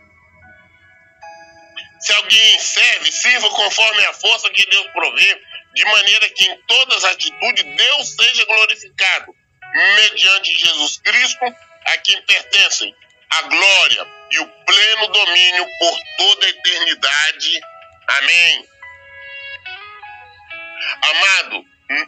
Se 2.01 2.13
alguém 2.15 2.59
serve, 2.59 3.13
sirva 3.13 3.49
conforme 3.51 4.05
a 4.07 4.13
força 4.15 4.51
que 4.51 4.67
Deus 4.67 4.87
provê, 4.89 5.43
de 5.75 5.85
maneira 5.85 6.29
que 6.31 6.45
em 6.45 6.63
todas 6.67 7.05
as 7.05 7.13
atitudes 7.13 7.65
Deus 7.65 8.09
seja 8.11 8.45
glorificado, 8.45 9.35
mediante 9.97 10.59
Jesus 10.59 10.99
Cristo, 10.99 11.45
a 11.87 11.97
quem 11.99 12.21
pertencem 12.23 12.95
a 13.31 13.43
glória 13.43 14.07
e 14.31 14.39
o 14.41 14.47
pleno 14.47 15.09
domínio 15.09 15.67
por 15.79 15.99
toda 16.19 16.47
a 16.47 16.49
eternidade. 16.51 17.61
Amém. 18.09 18.69
Amado, 21.03 21.67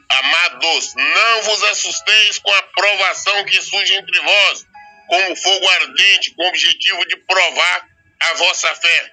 Amados, 0.09 0.95
não 0.95 1.43
vos 1.43 1.63
assusteis 1.65 2.39
com 2.39 2.51
a 2.51 2.63
provação 2.63 3.45
que 3.45 3.61
surge 3.63 3.95
entre 3.95 4.19
vós, 4.21 4.67
como 5.09 5.37
fogo 5.37 5.69
ardente, 5.69 6.35
com 6.35 6.43
o 6.43 6.49
objetivo 6.49 7.07
de 7.07 7.17
provar 7.17 7.89
a 8.21 8.35
vossa 8.35 8.75
fé. 8.77 9.13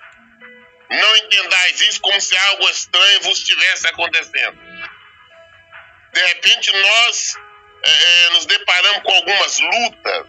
Não 0.91 1.15
entendais 1.17 1.79
isso 1.81 2.01
como 2.01 2.19
se 2.19 2.35
algo 2.35 2.69
estranho 2.69 3.21
vos 3.21 3.37
estivesse 3.37 3.87
acontecendo. 3.87 4.59
De 6.13 6.27
repente, 6.27 6.71
nós 6.77 7.37
é, 7.83 8.29
nos 8.31 8.45
deparamos 8.45 9.03
com 9.03 9.13
algumas 9.13 9.59
lutas. 9.59 10.27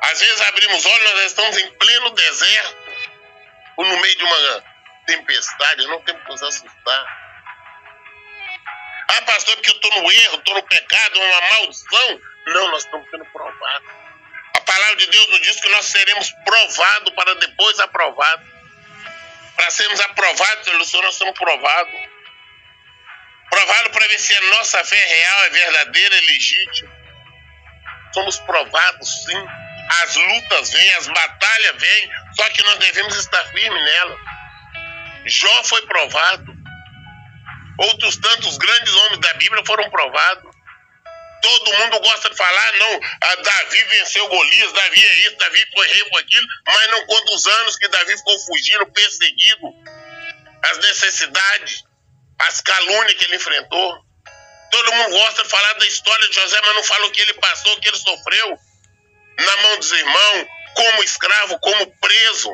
Às 0.00 0.20
vezes 0.20 0.40
abrimos 0.40 0.86
olhos, 0.86 1.10
nós 1.12 1.24
estamos 1.26 1.58
em 1.58 1.70
pleno 1.72 2.10
deserto, 2.10 2.76
ou 3.76 3.84
no 3.86 4.00
meio 4.00 4.16
de 4.16 4.24
uma 4.24 4.64
tempestade, 5.06 5.86
não 5.88 6.00
temos 6.02 6.22
que 6.22 6.30
nos 6.30 6.42
assustar 6.42 7.06
Ah, 9.08 9.22
pastor, 9.22 9.54
porque 9.56 9.70
eu 9.70 9.74
estou 9.74 10.02
no 10.02 10.10
erro, 10.10 10.38
estou 10.38 10.54
no 10.54 10.62
pecado, 10.62 11.20
uma 11.20 11.40
maldição. 11.50 12.20
Não, 12.46 12.70
nós 12.70 12.84
estamos 12.84 13.08
sendo 13.10 13.24
provados. 13.26 13.88
A 14.56 14.60
palavra 14.60 14.96
de 14.96 15.06
Deus 15.06 15.28
nos 15.28 15.40
diz 15.42 15.60
que 15.60 15.68
nós 15.68 15.84
seremos 15.86 16.30
provados 16.44 17.12
para 17.14 17.34
depois 17.34 17.78
aprovados. 17.80 18.53
Para 19.56 19.70
sermos 19.70 20.00
aprovados 20.00 20.64
pelo 20.64 20.84
Senhor, 20.84 21.02
nós 21.04 21.14
somos 21.14 21.38
provados. 21.38 21.94
Provado 23.50 23.90
para 23.90 24.08
ver 24.08 24.18
se 24.18 24.34
a 24.34 24.40
nossa 24.56 24.84
fé 24.84 24.96
é 24.96 25.14
real, 25.14 25.44
é 25.44 25.50
verdadeira, 25.50 26.16
é 26.16 26.20
legítima. 26.20 26.90
Somos 28.12 28.38
provados, 28.40 29.24
sim. 29.24 29.46
As 30.02 30.16
lutas 30.16 30.72
vêm, 30.72 30.94
as 30.94 31.06
batalhas 31.08 31.76
vêm, 31.76 32.10
só 32.36 32.48
que 32.50 32.62
nós 32.62 32.78
devemos 32.78 33.16
estar 33.16 33.44
firmes 33.46 33.84
nela. 33.84 34.18
Jó 35.26 35.64
foi 35.64 35.82
provado. 35.86 36.54
Outros 37.78 38.16
tantos 38.16 38.56
grandes 38.56 38.94
homens 38.94 39.18
da 39.20 39.34
Bíblia 39.34 39.62
foram 39.66 39.88
provados. 39.90 40.53
Todo 41.44 41.76
mundo 41.76 42.00
gosta 42.00 42.30
de 42.30 42.36
falar, 42.38 42.72
não, 42.78 43.00
Davi 43.42 43.84
venceu 43.84 44.26
Golias, 44.28 44.72
Davi 44.72 45.04
é 45.04 45.14
isso, 45.26 45.36
Davi 45.36 45.66
foi 45.74 45.86
rei, 45.88 46.08
foi 46.08 46.22
aquilo, 46.22 46.46
mas 46.66 46.90
não 46.90 47.06
conta 47.06 47.34
os 47.34 47.46
anos 47.46 47.76
que 47.76 47.86
Davi 47.86 48.16
ficou 48.16 48.38
fugindo, 48.46 48.86
perseguido, 48.86 49.74
as 50.70 50.78
necessidades, 50.78 51.84
as 52.38 52.62
calúnias 52.62 53.12
que 53.12 53.26
ele 53.26 53.36
enfrentou. 53.36 53.98
Todo 54.70 54.92
mundo 54.94 55.10
gosta 55.10 55.42
de 55.42 55.50
falar 55.50 55.74
da 55.74 55.86
história 55.86 56.28
de 56.30 56.34
José, 56.34 56.58
mas 56.64 56.74
não 56.76 56.82
fala 56.82 57.06
o 57.08 57.10
que 57.10 57.20
ele 57.20 57.34
passou, 57.34 57.74
o 57.74 57.80
que 57.82 57.88
ele 57.88 57.98
sofreu 57.98 58.58
na 59.40 59.56
mão 59.58 59.78
dos 59.78 59.92
irmãos, 59.92 60.46
como 60.74 61.04
escravo, 61.04 61.58
como 61.60 61.94
preso. 62.00 62.50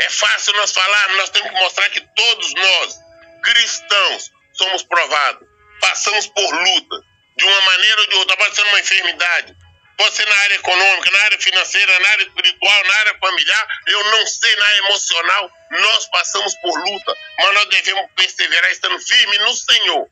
É 0.00 0.10
fácil 0.10 0.52
nós 0.52 0.70
falarmos, 0.70 1.16
nós 1.16 1.30
temos 1.30 1.48
que 1.48 1.60
mostrar 1.60 1.88
que 1.88 2.02
todos 2.14 2.52
nós, 2.52 3.00
cristãos, 3.42 4.30
somos 4.52 4.82
provados 4.82 5.49
passamos 5.80 6.26
por 6.28 6.54
luta, 6.54 6.96
de 7.36 7.44
uma 7.44 7.60
maneira 7.62 8.00
ou 8.00 8.06
de 8.08 8.14
outra, 8.16 8.36
pode 8.36 8.54
ser 8.54 8.62
uma 8.62 8.80
enfermidade, 8.80 9.56
pode 9.96 10.14
ser 10.14 10.26
na 10.26 10.36
área 10.36 10.54
econômica, 10.54 11.10
na 11.10 11.20
área 11.24 11.40
financeira, 11.40 12.00
na 12.00 12.08
área 12.10 12.22
espiritual, 12.24 12.84
na 12.84 12.94
área 12.96 13.18
familiar, 13.18 13.68
eu 13.86 14.04
não 14.04 14.26
sei, 14.26 14.56
na 14.56 14.66
área 14.66 14.78
emocional, 14.78 15.50
nós 15.70 16.06
passamos 16.06 16.54
por 16.56 16.78
luta, 16.78 17.16
mas 17.38 17.54
nós 17.54 17.68
devemos 17.68 18.10
perseverar 18.16 18.70
estando 18.70 18.98
firmes 19.00 19.40
no 19.40 19.54
Senhor. 19.54 20.08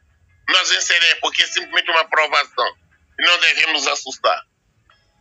Nós 0.49 0.71
venceremos, 0.71 1.21
porque 1.21 1.43
é 1.43 1.47
simplesmente 1.47 1.91
uma 1.91 2.09
provação. 2.09 2.75
E 3.19 3.23
não 3.23 3.39
devemos 3.41 3.85
nos 3.85 3.87
assustar. 3.89 4.43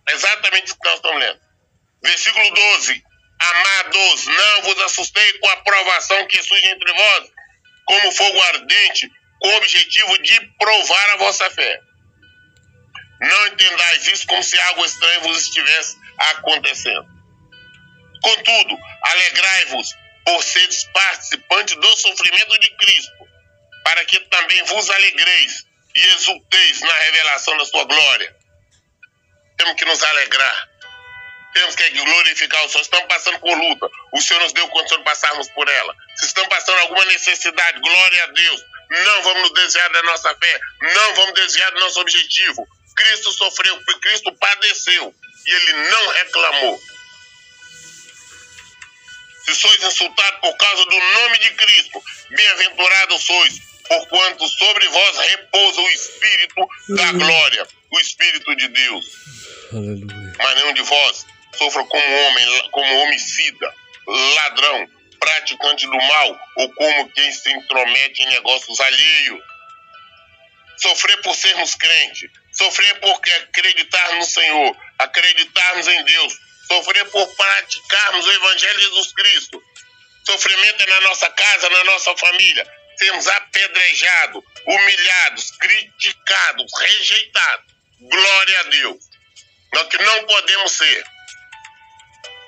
É 0.07 0.13
exatamente 0.13 0.67
isso 0.67 0.79
que 0.79 0.87
nós 0.87 0.95
estamos 0.95 1.19
lendo. 1.19 1.39
Versículo 2.03 2.49
12. 2.51 3.03
Amados, 3.39 4.25
não 4.25 4.61
vos 4.63 4.81
assustei 4.83 5.33
com 5.39 5.47
a 5.49 5.57
provação 5.57 6.27
que 6.27 6.41
surge 6.41 6.69
entre 6.69 6.91
vós, 6.91 7.29
como 7.85 8.11
fogo 8.11 8.41
ardente, 8.41 9.11
com 9.39 9.47
o 9.47 9.57
objetivo 9.57 10.17
de 10.19 10.41
provar 10.59 11.09
a 11.11 11.17
vossa 11.17 11.49
fé. 11.51 11.81
Não 13.19 13.47
entendais 13.47 14.07
isso 14.07 14.27
como 14.27 14.43
se 14.43 14.59
algo 14.59 14.85
estranho 14.85 15.21
vos 15.21 15.41
estivesse 15.41 15.97
acontecendo. 16.17 17.07
Contudo, 18.21 18.77
alegrai-vos 19.03 19.95
por 20.25 20.43
seres 20.43 20.83
participantes 20.85 21.75
do 21.75 21.97
sofrimento 21.97 22.59
de 22.59 22.69
Cristo, 22.75 23.27
para 23.83 24.05
que 24.05 24.19
também 24.19 24.63
vos 24.65 24.89
alegreis 24.89 25.65
e 25.95 26.07
exulteis 26.09 26.81
na 26.81 26.93
revelação 26.93 27.57
da 27.57 27.65
sua 27.65 27.85
glória. 27.85 28.35
Temos 29.57 29.73
que 29.75 29.85
nos 29.85 30.03
alegrar. 30.03 30.69
Temos 31.53 31.75
que 31.75 31.89
glorificar 31.89 32.63
o 32.65 32.69
Senhor. 32.69 32.83
Estamos 32.83 33.07
passando 33.07 33.39
por 33.39 33.57
luta. 33.57 33.87
O 34.13 34.21
Senhor 34.21 34.39
nos 34.41 34.53
deu 34.53 34.67
condição 34.67 34.99
de 34.99 35.03
passarmos 35.03 35.49
por 35.51 35.67
ela. 35.67 35.95
Se 36.17 36.25
estamos 36.25 36.49
passando 36.49 36.77
alguma 36.81 37.03
necessidade, 37.05 37.79
glória 37.79 38.23
a 38.25 38.27
Deus 38.27 38.63
não 38.89 39.23
vamos 39.23 39.41
nos 39.43 39.53
desviar 39.53 39.89
da 39.91 40.03
nossa 40.03 40.35
fé, 40.35 40.59
não 40.81 41.15
vamos 41.15 41.33
desviar 41.33 41.71
do 41.71 41.79
nosso 41.79 41.99
objetivo. 41.99 42.67
Cristo 42.95 43.31
sofreu, 43.31 43.79
Cristo 44.01 44.33
padeceu 44.33 45.13
e 45.45 45.51
ele 45.51 45.73
não 45.89 46.07
reclamou. 46.09 46.81
Se 49.45 49.55
sois 49.55 49.83
insultados 49.83 50.39
por 50.41 50.57
causa 50.57 50.83
do 50.85 50.99
nome 50.99 51.39
de 51.39 51.51
Cristo, 51.51 52.03
bem-aventurados 52.31 53.25
sois, 53.25 53.59
porquanto 53.87 54.47
sobre 54.47 54.87
vós 54.89 55.17
repousa 55.19 55.81
o 55.81 55.89
Espírito 55.89 56.67
da 56.89 57.11
glória, 57.13 57.67
o 57.91 57.99
Espírito 57.99 58.55
de 58.55 58.67
Deus. 58.67 59.05
Aleluia. 59.71 60.33
Mas 60.37 60.55
nenhum 60.55 60.73
de 60.73 60.81
vós 60.81 61.25
sofra 61.57 61.83
como 61.85 62.21
homem, 62.27 62.69
como 62.71 63.03
homicida, 63.03 63.73
ladrão, 64.07 64.89
praticante 65.27 65.85
do 65.85 65.97
mal 65.97 66.39
ou 66.55 66.73
como 66.73 67.09
quem 67.09 67.31
se 67.31 67.51
intromete 67.51 68.23
em 68.23 68.27
negócios 68.27 68.79
alheios. 68.79 69.43
Sofrer 70.77 71.21
por 71.21 71.35
sermos 71.35 71.75
crentes, 71.75 72.29
sofrer 72.53 72.99
por 72.99 73.11
acreditar 73.11 74.15
no 74.15 74.23
Senhor, 74.23 74.77
acreditarmos 74.99 75.87
em 75.87 76.03
Deus, 76.03 76.33
sofrer 76.67 77.05
por 77.09 77.35
praticarmos 77.35 78.25
o 78.25 78.31
Evangelho 78.31 78.79
de 78.79 78.85
Jesus 78.85 79.13
Cristo. 79.13 79.61
Sofrimento 80.25 80.83
é 80.83 80.87
na 80.87 81.01
nossa 81.01 81.29
casa, 81.29 81.69
na 81.69 81.83
nossa 81.83 82.15
família. 82.17 82.67
Sermos 82.97 83.27
apedrejados, 83.27 84.43
humilhados, 84.65 85.51
criticados, 85.51 86.71
rejeitados. 86.79 87.73
Glória 87.99 88.59
a 88.59 88.63
Deus. 88.63 88.97
Nós 89.73 89.87
que 89.87 89.97
não 89.97 90.25
podemos 90.25 90.71
ser 90.71 91.05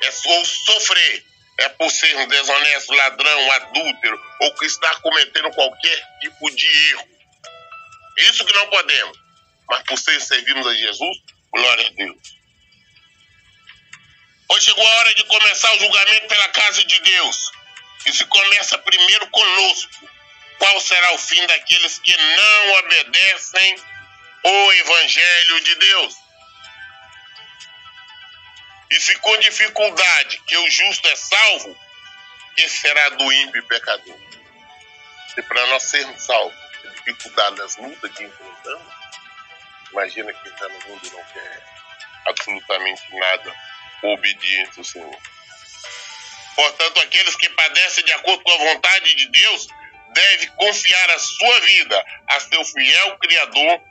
é 0.02 0.12
sofrer 0.12 1.29
é 1.60 1.70
por 1.70 1.92
ser 1.92 2.16
um 2.18 2.28
desonesto, 2.28 2.94
ladrão, 2.94 3.52
adúltero 3.52 4.22
ou 4.42 4.56
que 4.56 4.66
está 4.66 4.96
cometendo 5.02 5.52
qualquer 5.52 6.08
tipo 6.22 6.50
de 6.52 6.66
erro. 6.92 7.08
Isso 8.18 8.46
que 8.46 8.54
não 8.54 8.70
podemos. 8.70 9.18
Mas 9.70 9.84
por 9.84 9.98
ser 9.98 10.20
servimos 10.22 10.66
a 10.66 10.74
Jesus, 10.74 11.18
glória 11.54 11.88
a 11.88 11.92
Deus. 11.92 12.18
Hoje 14.52 14.66
chegou 14.66 14.86
a 14.86 14.96
hora 14.96 15.14
de 15.14 15.24
começar 15.26 15.76
o 15.76 15.80
julgamento 15.80 16.28
pela 16.28 16.48
casa 16.50 16.84
de 16.84 17.00
Deus. 17.00 17.52
E 18.06 18.14
se 18.14 18.26
começa 18.26 18.78
primeiro 18.78 19.28
conosco. 19.28 20.10
Qual 20.58 20.80
será 20.82 21.14
o 21.14 21.18
fim 21.18 21.46
daqueles 21.46 22.00
que 22.00 22.16
não 22.18 22.74
obedecem 22.80 23.76
o 24.44 24.74
Evangelho 24.74 25.62
de 25.62 25.76
Deus? 25.76 26.16
E 28.92 29.00
se 29.00 29.16
com 29.20 29.38
dificuldade 29.38 30.42
que 30.48 30.58
o 30.58 30.70
justo 30.70 31.08
é 31.08 31.16
salvo, 31.16 31.78
que 32.56 32.68
será 32.68 33.10
do 33.10 33.32
ímpio 33.32 33.64
pecador? 33.68 34.18
Se 35.34 35.42
para 35.44 35.66
nós 35.68 35.84
sermos 35.84 36.24
salvos, 36.24 36.58
dificuldade 36.96 37.56
das 37.58 37.78
lutas 37.78 38.12
que 38.12 38.24
enfrentamos, 38.24 38.94
imagina 39.92 40.34
quem 40.34 40.52
está 40.52 40.68
no 40.68 40.80
mundo 40.88 41.12
não 41.12 41.24
quer 41.26 41.64
absolutamente 42.28 43.04
nada 43.14 43.56
obediente 44.04 44.80
ao 44.80 44.84
Senhor. 44.84 45.18
Portanto, 46.56 47.00
aqueles 47.02 47.36
que 47.36 47.50
padecem 47.50 48.04
de 48.04 48.12
acordo 48.14 48.44
com 48.44 48.52
a 48.52 48.74
vontade 48.74 49.16
de 49.16 49.28
Deus 49.28 49.68
devem 50.14 50.48
confiar 50.56 51.10
a 51.12 51.20
sua 51.20 51.60
vida 51.62 52.06
a 52.28 52.40
seu 52.40 52.66
fiel 52.66 53.18
Criador 53.20 53.82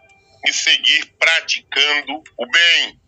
e 0.46 0.52
seguir 0.52 1.06
praticando 1.18 2.22
o 2.36 2.46
bem. 2.46 3.00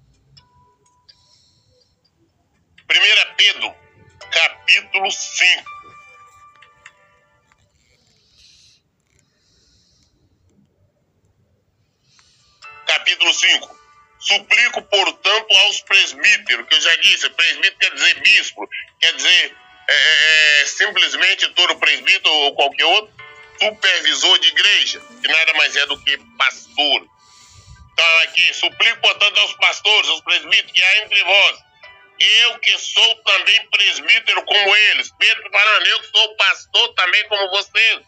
1 2.91 3.37
Pedro, 3.37 3.73
capítulo 4.33 5.11
5. 5.13 5.65
Capítulo 12.85 13.33
5. 13.33 13.81
Suplico, 14.19 14.83
portanto, 14.83 15.55
aos 15.57 15.81
presbíteros, 15.83 16.67
que 16.67 16.75
eu 16.75 16.81
já 16.81 16.97
disse, 16.97 17.31
presbítero 17.31 17.77
quer 17.79 17.95
dizer 17.95 18.21
bispo, 18.23 18.69
quer 19.01 19.15
dizer 19.15 19.57
é, 19.89 19.95
é, 19.95 20.63
é 20.63 20.67
simplesmente 20.67 21.49
todo 21.55 21.79
presbítero 21.79 22.35
ou 22.35 22.57
qualquer 22.57 22.85
outro, 22.87 23.15
supervisor 23.61 24.39
de 24.41 24.49
igreja, 24.49 25.01
que 25.23 25.29
nada 25.29 25.55
mais 25.55 25.77
é 25.77 25.87
do 25.87 26.03
que 26.03 26.19
pastor. 26.37 27.09
Então, 27.93 28.19
aqui, 28.23 28.53
suplico, 28.53 29.01
portanto, 29.01 29.39
aos 29.39 29.53
pastores, 29.55 30.11
aos 30.11 30.23
presbíteros, 30.23 30.73
que 30.73 30.83
há 30.83 30.97
entre 31.05 31.23
vós, 31.23 31.70
eu 32.21 32.59
que 32.59 32.79
sou 32.79 33.17
também 33.23 33.67
presbítero 33.69 34.45
como 34.45 34.77
eles. 34.77 35.11
Pedro 35.19 35.51
falando, 35.51 35.87
eu 35.87 36.01
que 36.01 36.11
sou 36.19 36.37
pastor 36.37 36.95
também 36.95 37.27
como 37.29 37.49
vocês. 37.49 38.01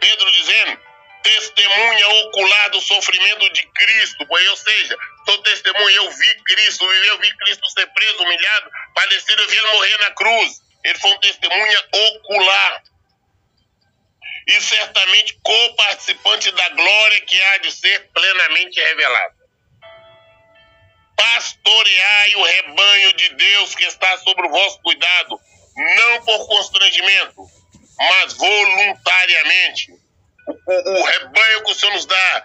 Pedro 0.00 0.32
dizendo, 0.32 0.80
testemunha 1.22 2.08
ocular 2.08 2.70
do 2.70 2.80
sofrimento 2.80 3.52
de 3.52 3.62
Cristo, 3.68 4.26
pois, 4.26 4.48
ou 4.48 4.56
seja, 4.56 4.98
sou 5.26 5.38
testemunha, 5.42 5.96
eu 5.96 6.10
vi 6.10 6.42
Cristo, 6.44 6.84
eu 6.84 7.18
vi 7.18 7.36
Cristo 7.36 7.70
ser 7.70 7.86
preso, 7.88 8.22
humilhado, 8.22 8.70
padecido, 8.94 9.42
eu 9.42 9.48
vi 9.48 9.58
ele 9.58 9.72
morrer 9.72 9.98
na 9.98 10.10
cruz. 10.10 10.60
Ele 10.82 10.98
foi 10.98 11.12
um 11.12 11.20
testemunha 11.20 11.88
ocular. 11.92 12.82
E 14.48 14.60
certamente 14.60 15.38
co-participante 15.44 16.50
da 16.50 16.68
glória 16.70 17.20
que 17.20 17.40
há 17.40 17.58
de 17.58 17.70
ser 17.70 18.10
plenamente 18.12 18.80
revelada 18.80 19.39
pastoreai 21.20 22.34
o 22.34 22.44
rebanho 22.44 23.12
de 23.12 23.28
Deus 23.34 23.74
que 23.74 23.84
está 23.84 24.16
sobre 24.18 24.46
o 24.46 24.50
vosso 24.50 24.80
cuidado, 24.80 25.38
não 25.76 26.24
por 26.24 26.46
constrangimento, 26.48 27.46
mas 27.98 28.32
voluntariamente, 28.32 29.92
o, 30.46 31.00
o 31.00 31.04
rebanho 31.04 31.64
que 31.64 31.72
o 31.72 31.74
Senhor 31.74 31.92
nos 31.92 32.06
dá, 32.06 32.44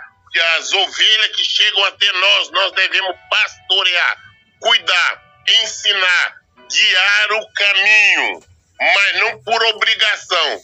as 0.58 0.74
ovelhas 0.74 1.36
que 1.38 1.44
chegam 1.46 1.86
até 1.86 2.12
nós, 2.12 2.52
nós 2.52 2.72
devemos 2.74 3.16
pastorear, 3.30 4.18
cuidar, 4.60 5.44
ensinar, 5.64 6.36
guiar 6.70 7.32
o 7.32 7.54
caminho, 7.54 8.44
mas 8.78 9.20
não 9.22 9.44
por 9.44 9.64
obrigação, 9.68 10.62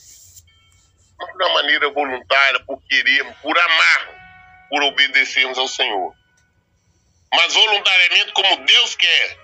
mas 1.17 1.35
uma 1.35 1.53
maneira 1.53 1.89
voluntária, 1.91 2.59
por 2.65 2.81
querer, 2.89 3.23
por 3.41 3.57
amar, 3.57 4.67
por 4.69 4.83
obedecermos 4.83 5.57
ao 5.57 5.69
Senhor. 5.69 6.20
Mas 7.33 7.53
voluntariamente 7.53 8.31
como 8.33 8.65
Deus 8.65 8.95
quer, 8.95 9.37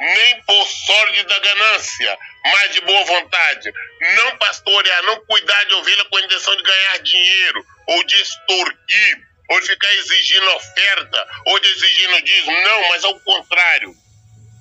nem 0.00 0.42
por 0.42 0.66
sorte 0.66 1.22
da 1.24 1.38
ganância, 1.38 2.18
mas 2.44 2.72
de 2.72 2.80
boa 2.82 3.04
vontade. 3.04 3.72
Não 4.16 4.36
pastorear, 4.38 5.02
não 5.04 5.24
cuidar 5.26 5.64
de 5.64 5.74
ovelha 5.74 6.04
com 6.06 6.16
a 6.16 6.20
intenção 6.20 6.56
de 6.56 6.62
ganhar 6.62 6.98
dinheiro, 6.98 7.66
ou 7.86 8.04
de 8.04 8.16
extorquir, 8.16 9.28
ou 9.50 9.60
de 9.60 9.66
ficar 9.66 9.92
exigindo 9.92 10.54
oferta, 10.54 11.26
ou 11.46 11.58
de 11.58 11.68
exigindo 11.68 12.22
dízimo. 12.22 12.60
Não, 12.60 12.88
mas 12.90 13.04
ao 13.04 13.18
contrário. 13.20 13.94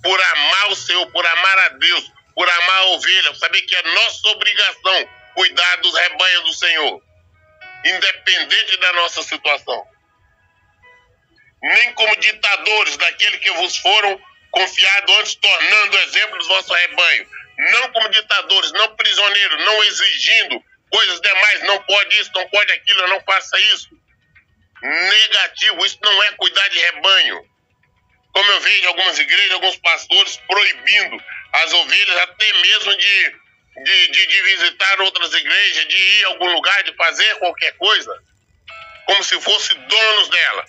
Por 0.04 0.22
amar 0.22 0.70
o 0.70 0.76
Senhor, 0.76 1.12
por 1.12 1.26
amar 1.26 1.60
a 1.60 1.70
Deus, 1.70 2.12
por 2.34 2.48
amar 2.48 2.78
a 2.78 2.86
ovelha, 2.90 3.36
saber 3.36 3.62
que 3.62 3.76
é 3.76 3.82
nossa 3.82 4.28
obrigação 4.30 5.10
cuidar 5.34 5.76
dos 5.78 5.94
rebanhos 5.96 6.44
do 6.44 6.54
Senhor, 6.54 7.02
independente 7.86 8.78
da 8.78 8.94
nossa 8.94 9.22
situação. 9.24 9.86
Nem 11.62 11.94
como 11.94 12.16
ditadores 12.18 12.98
daquele 12.98 13.38
que 13.40 13.52
vos 13.52 13.78
foram 13.78 14.22
confiados 14.52 15.16
antes, 15.20 15.36
tornando 15.36 15.98
exemplo 16.00 16.38
dos 16.38 16.48
vossos 16.48 16.76
rebanhos. 16.76 17.28
Não 17.72 17.92
como 17.92 18.10
ditadores, 18.10 18.72
não 18.74 18.96
prisioneiros, 18.96 19.66
não 19.66 19.84
exigindo 19.84 20.64
coisas 20.90 21.20
demais, 21.22 21.64
não 21.64 21.82
pode 21.84 22.20
isso, 22.20 22.32
não 22.34 22.48
pode 22.50 22.72
aquilo, 22.72 23.08
não 23.08 23.22
faça 23.22 23.60
isso. 23.60 23.90
Negativo, 24.82 25.86
isso 25.86 25.98
não 26.02 26.24
é 26.24 26.32
cuidar 26.34 26.68
de 26.70 26.80
rebanho. 26.80 27.50
Como 28.32 28.52
eu 28.52 28.62
vejo 28.62 28.88
algumas 28.88 29.18
igrejas, 29.18 29.52
alguns 29.54 29.78
pastores 29.78 30.38
proibindo 30.48 31.24
as 31.54 31.74
ovelhas 31.74 32.18
até 32.18 32.54
mesmo 32.54 32.98
de, 32.98 33.36
de, 33.84 34.08
de, 34.12 34.28
de 34.28 34.42
visitar 34.44 35.02
outras 35.02 35.34
igrejas, 35.34 35.88
de 35.88 35.98
ir 35.98 36.26
a 36.26 36.28
algum 36.30 36.54
lugar, 36.54 36.84
de 36.84 36.94
fazer 36.96 37.36
qualquer 37.40 37.76
coisa, 37.78 38.24
como 39.08 39.24
se 39.24 39.42
fossem 39.42 39.78
donos 39.88 40.30
dela. 40.30 40.66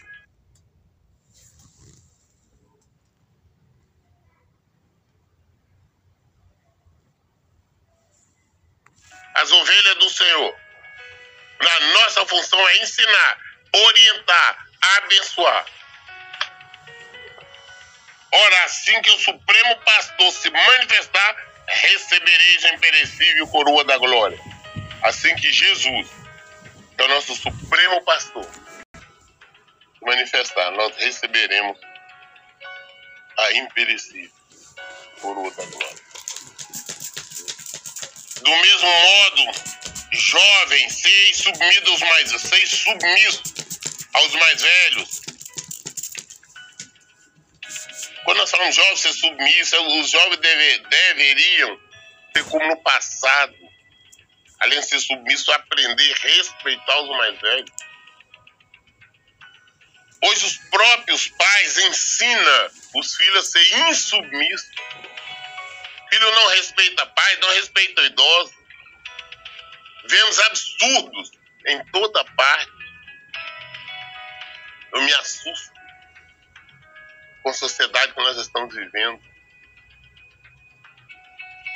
As 9.40 9.53
ovelhas 9.53 9.94
do 9.96 10.11
Senhor. 10.11 10.57
A 11.61 11.81
nossa 11.81 12.27
função 12.27 12.68
é 12.68 12.79
ensinar, 12.79 13.38
orientar, 13.74 14.66
abençoar. 14.96 15.66
Ora, 18.31 18.64
assim 18.64 19.01
que 19.03 19.11
o 19.11 19.18
Supremo 19.18 19.77
Pastor 19.85 20.33
se 20.33 20.51
manifestar, 20.51 21.37
recebereis 21.66 22.64
a 22.64 22.68
imperecível 22.70 23.48
coroa 23.48 23.85
da 23.85 23.96
glória. 23.96 24.38
Assim 25.03 25.35
que 25.37 25.51
Jesus, 25.53 26.09
que 26.96 27.03
é 27.03 27.05
o 27.05 27.09
nosso 27.09 27.35
Supremo 27.35 28.05
Pastor, 28.05 28.44
se 28.44 30.05
manifestar, 30.05 30.70
nós 30.72 30.96
receberemos 30.96 31.79
a 33.38 33.53
imperecível 33.53 34.31
coroa 35.20 35.51
da 35.53 35.64
glória. 35.64 36.08
Do 38.48 38.56
mesmo 38.56 38.88
modo, 38.88 39.42
jovens, 40.11 41.02
seis 41.02 41.37
submisos 41.37 41.87
aos 41.87 42.00
mais, 42.00 42.40
seis 42.40 42.70
submissos 42.70 43.42
aos 44.14 44.32
mais 44.37 44.62
velhos. 44.62 45.20
Quando 48.24 48.38
nós 48.38 48.50
falamos 48.50 48.74
jovens 48.74 49.00
ser 49.00 49.12
submissos, 49.12 49.78
os 49.78 50.11
jovens 50.11 50.38
deve, 50.38 50.78
deveriam 50.78 51.78
ter 52.32 52.44
como 52.44 52.66
no 52.68 52.82
passado, 52.82 53.54
além 54.61 54.80
de 54.80 54.87
ser 54.87 55.00
submissos, 55.00 55.50
aprender 55.50 56.11
a 56.11 56.28
respeitar 56.28 57.02
os 57.02 57.08
mais 57.18 57.38
velhos. 57.38 57.70
Hoje 60.24 60.46
os 60.46 60.56
próprios 60.70 61.28
pais 61.28 61.76
ensinam 61.76 62.70
os 62.94 63.14
filhos 63.14 63.46
a 63.46 63.50
ser 63.50 63.78
insubmissos. 63.90 64.70
Filho 66.11 66.33
não 66.33 66.49
respeita 66.49 67.07
pai, 67.07 67.37
não 67.37 67.51
respeita 67.51 68.03
idoso. 68.03 68.55
Vemos 70.07 70.38
absurdos 70.40 71.31
em 71.66 71.85
toda 71.87 72.25
parte. 72.25 72.73
Eu 74.92 75.03
me 75.03 75.12
assusto 75.14 75.73
com 77.42 77.51
a 77.51 77.55
sociedade 77.55 78.12
que 78.12 78.23
nós 78.23 78.37
estamos 78.38 78.75
vivendo. 78.75 79.21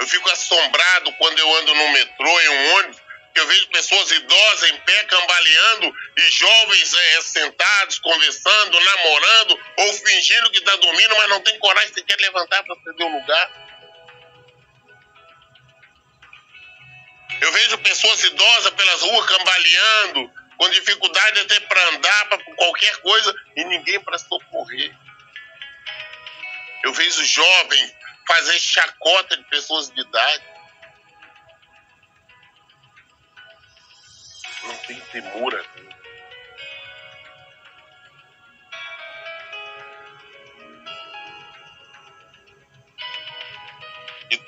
Eu 0.00 0.06
fico 0.06 0.30
assombrado 0.30 1.12
quando 1.12 1.38
eu 1.38 1.56
ando 1.58 1.74
no 1.74 1.88
metrô, 1.90 2.40
em 2.40 2.48
um 2.48 2.74
ônibus, 2.76 3.02
que 3.32 3.40
eu 3.40 3.46
vejo 3.46 3.68
pessoas 3.68 4.10
idosas 4.10 4.70
em 4.70 4.76
pé 4.78 5.04
cambaleando 5.04 5.94
e 6.16 6.30
jovens 6.32 6.94
é, 6.94 7.20
sentados, 7.22 7.98
conversando, 7.98 8.80
namorando 8.80 9.60
ou 9.78 9.92
fingindo 9.94 10.50
que 10.50 10.58
está 10.58 10.76
dormindo, 10.76 11.16
mas 11.16 11.28
não 11.28 11.40
tem 11.40 11.58
coragem 11.58 11.94
sequer 11.94 12.18
levantar 12.20 12.62
para 12.62 12.76
ceder 12.76 13.06
o 13.06 13.20
lugar. 13.20 13.71
Vejo 17.62 17.78
pessoas 17.78 18.24
idosas 18.24 18.72
pelas 18.74 19.02
ruas 19.02 19.26
cambaleando, 19.26 20.32
com 20.56 20.70
dificuldade 20.70 21.40
até 21.40 21.60
para 21.60 21.88
andar, 21.90 22.28
para 22.28 22.44
qualquer 22.56 22.96
coisa, 23.00 23.34
e 23.56 23.64
ninguém 23.64 24.00
para 24.00 24.18
socorrer. 24.18 24.94
Eu 26.82 26.92
vejo 26.92 27.24
jovens 27.24 27.94
fazer 28.26 28.58
chacota 28.58 29.36
de 29.36 29.44
pessoas 29.44 29.90
de 29.90 30.00
idade. 30.00 30.44
Não 34.64 34.76
tem 34.78 35.00
temor 35.12 35.54
a 35.54 35.64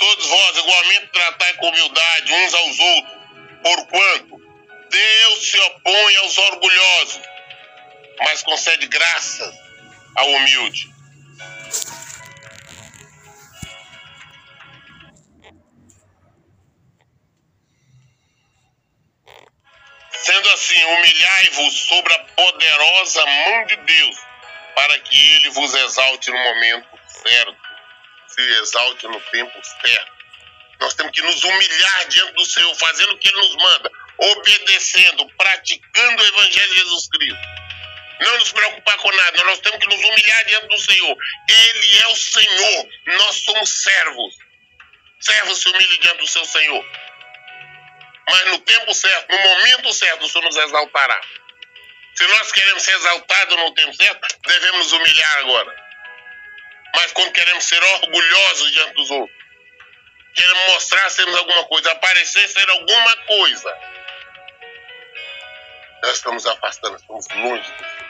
todos 0.04 0.26
vós 0.26 0.56
igualmente 0.58 1.06
tratai 1.06 1.54
com 1.54 1.68
humildade 1.68 2.32
uns 2.32 2.54
aos 2.54 2.78
outros, 2.78 3.14
porquanto 3.62 4.42
Deus 4.90 5.50
se 5.50 5.58
opõe 5.58 6.16
aos 6.16 6.38
orgulhosos, 6.38 7.20
mas 8.18 8.42
concede 8.42 8.86
graça 8.86 9.50
ao 10.14 10.28
humilde. 10.28 10.92
Sendo 20.12 20.48
assim, 20.50 20.84
humilhai-vos 20.84 21.74
sobre 21.74 22.12
a 22.12 22.18
poderosa 22.18 23.24
mão 23.24 23.66
de 23.66 23.76
Deus, 23.76 24.16
para 24.74 24.98
que 24.98 25.34
ele 25.36 25.50
vos 25.50 25.74
exalte 25.74 26.30
no 26.30 26.38
momento 26.38 26.88
certo 27.22 27.63
se 28.34 28.40
exalte 28.60 29.06
no 29.06 29.20
tempo 29.20 29.60
certo. 29.62 30.12
Nós 30.80 30.94
temos 30.94 31.12
que 31.12 31.22
nos 31.22 31.42
humilhar 31.42 32.08
diante 32.08 32.32
do 32.32 32.44
Senhor, 32.44 32.74
fazendo 32.74 33.12
o 33.12 33.18
que 33.18 33.28
Ele 33.28 33.36
nos 33.36 33.56
manda, 33.56 33.90
obedecendo, 34.18 35.28
praticando 35.36 36.22
o 36.22 36.26
Evangelho 36.26 36.74
de 36.74 36.80
Jesus 36.80 37.08
Cristo. 37.08 37.48
Não 38.20 38.38
nos 38.38 38.52
preocupar 38.52 38.96
com 38.98 39.12
nada, 39.12 39.44
nós 39.44 39.60
temos 39.60 39.78
que 39.78 39.86
nos 39.86 40.04
humilhar 40.04 40.44
diante 40.46 40.66
do 40.66 40.78
Senhor. 40.78 41.16
Ele 41.48 41.98
é 41.98 42.08
o 42.08 42.16
Senhor, 42.16 42.88
nós 43.06 43.36
somos 43.44 43.82
servos. 43.82 44.34
Servo 45.20 45.54
se 45.54 45.68
humilhe 45.68 45.98
diante 45.98 46.18
do 46.18 46.26
seu 46.26 46.44
Senhor. 46.44 46.84
Mas 48.28 48.46
no 48.46 48.58
tempo 48.58 48.94
certo, 48.94 49.30
no 49.30 49.38
momento 49.38 49.92
certo, 49.92 50.24
o 50.24 50.28
Senhor 50.28 50.44
nos 50.44 50.56
exaltará. 50.56 51.20
Se 52.14 52.26
nós 52.26 52.52
queremos 52.52 52.82
ser 52.82 52.94
exaltados 52.94 53.56
no 53.56 53.74
tempo 53.74 53.94
certo, 53.94 54.38
devemos 54.46 54.78
nos 54.78 54.92
humilhar 54.92 55.38
agora 55.38 55.83
mas 56.94 57.12
quando 57.12 57.32
queremos 57.32 57.64
ser 57.64 57.82
orgulhosos 57.82 58.72
diante 58.72 58.94
dos 58.94 59.10
outros, 59.10 59.38
queremos 60.34 60.74
mostrar 60.74 61.10
sermos 61.10 61.36
alguma 61.36 61.64
coisa, 61.64 61.92
aparecer 61.92 62.48
ser 62.48 62.68
alguma 62.70 63.16
coisa, 63.26 63.78
nós 66.02 66.16
estamos 66.16 66.46
afastando, 66.46 66.96
estamos 66.96 67.26
longe 67.28 67.72
do 67.72 67.78
Senhor. 67.78 68.04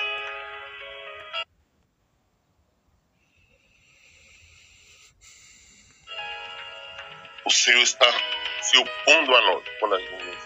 O 7.46 7.50
Senhor 7.50 7.82
está 7.82 8.06
se 8.62 8.76
opondo 8.78 9.36
a 9.36 9.40
nós 9.42 9.64
quando 9.78 9.94
a 9.94 10.00
gente 10.00 10.44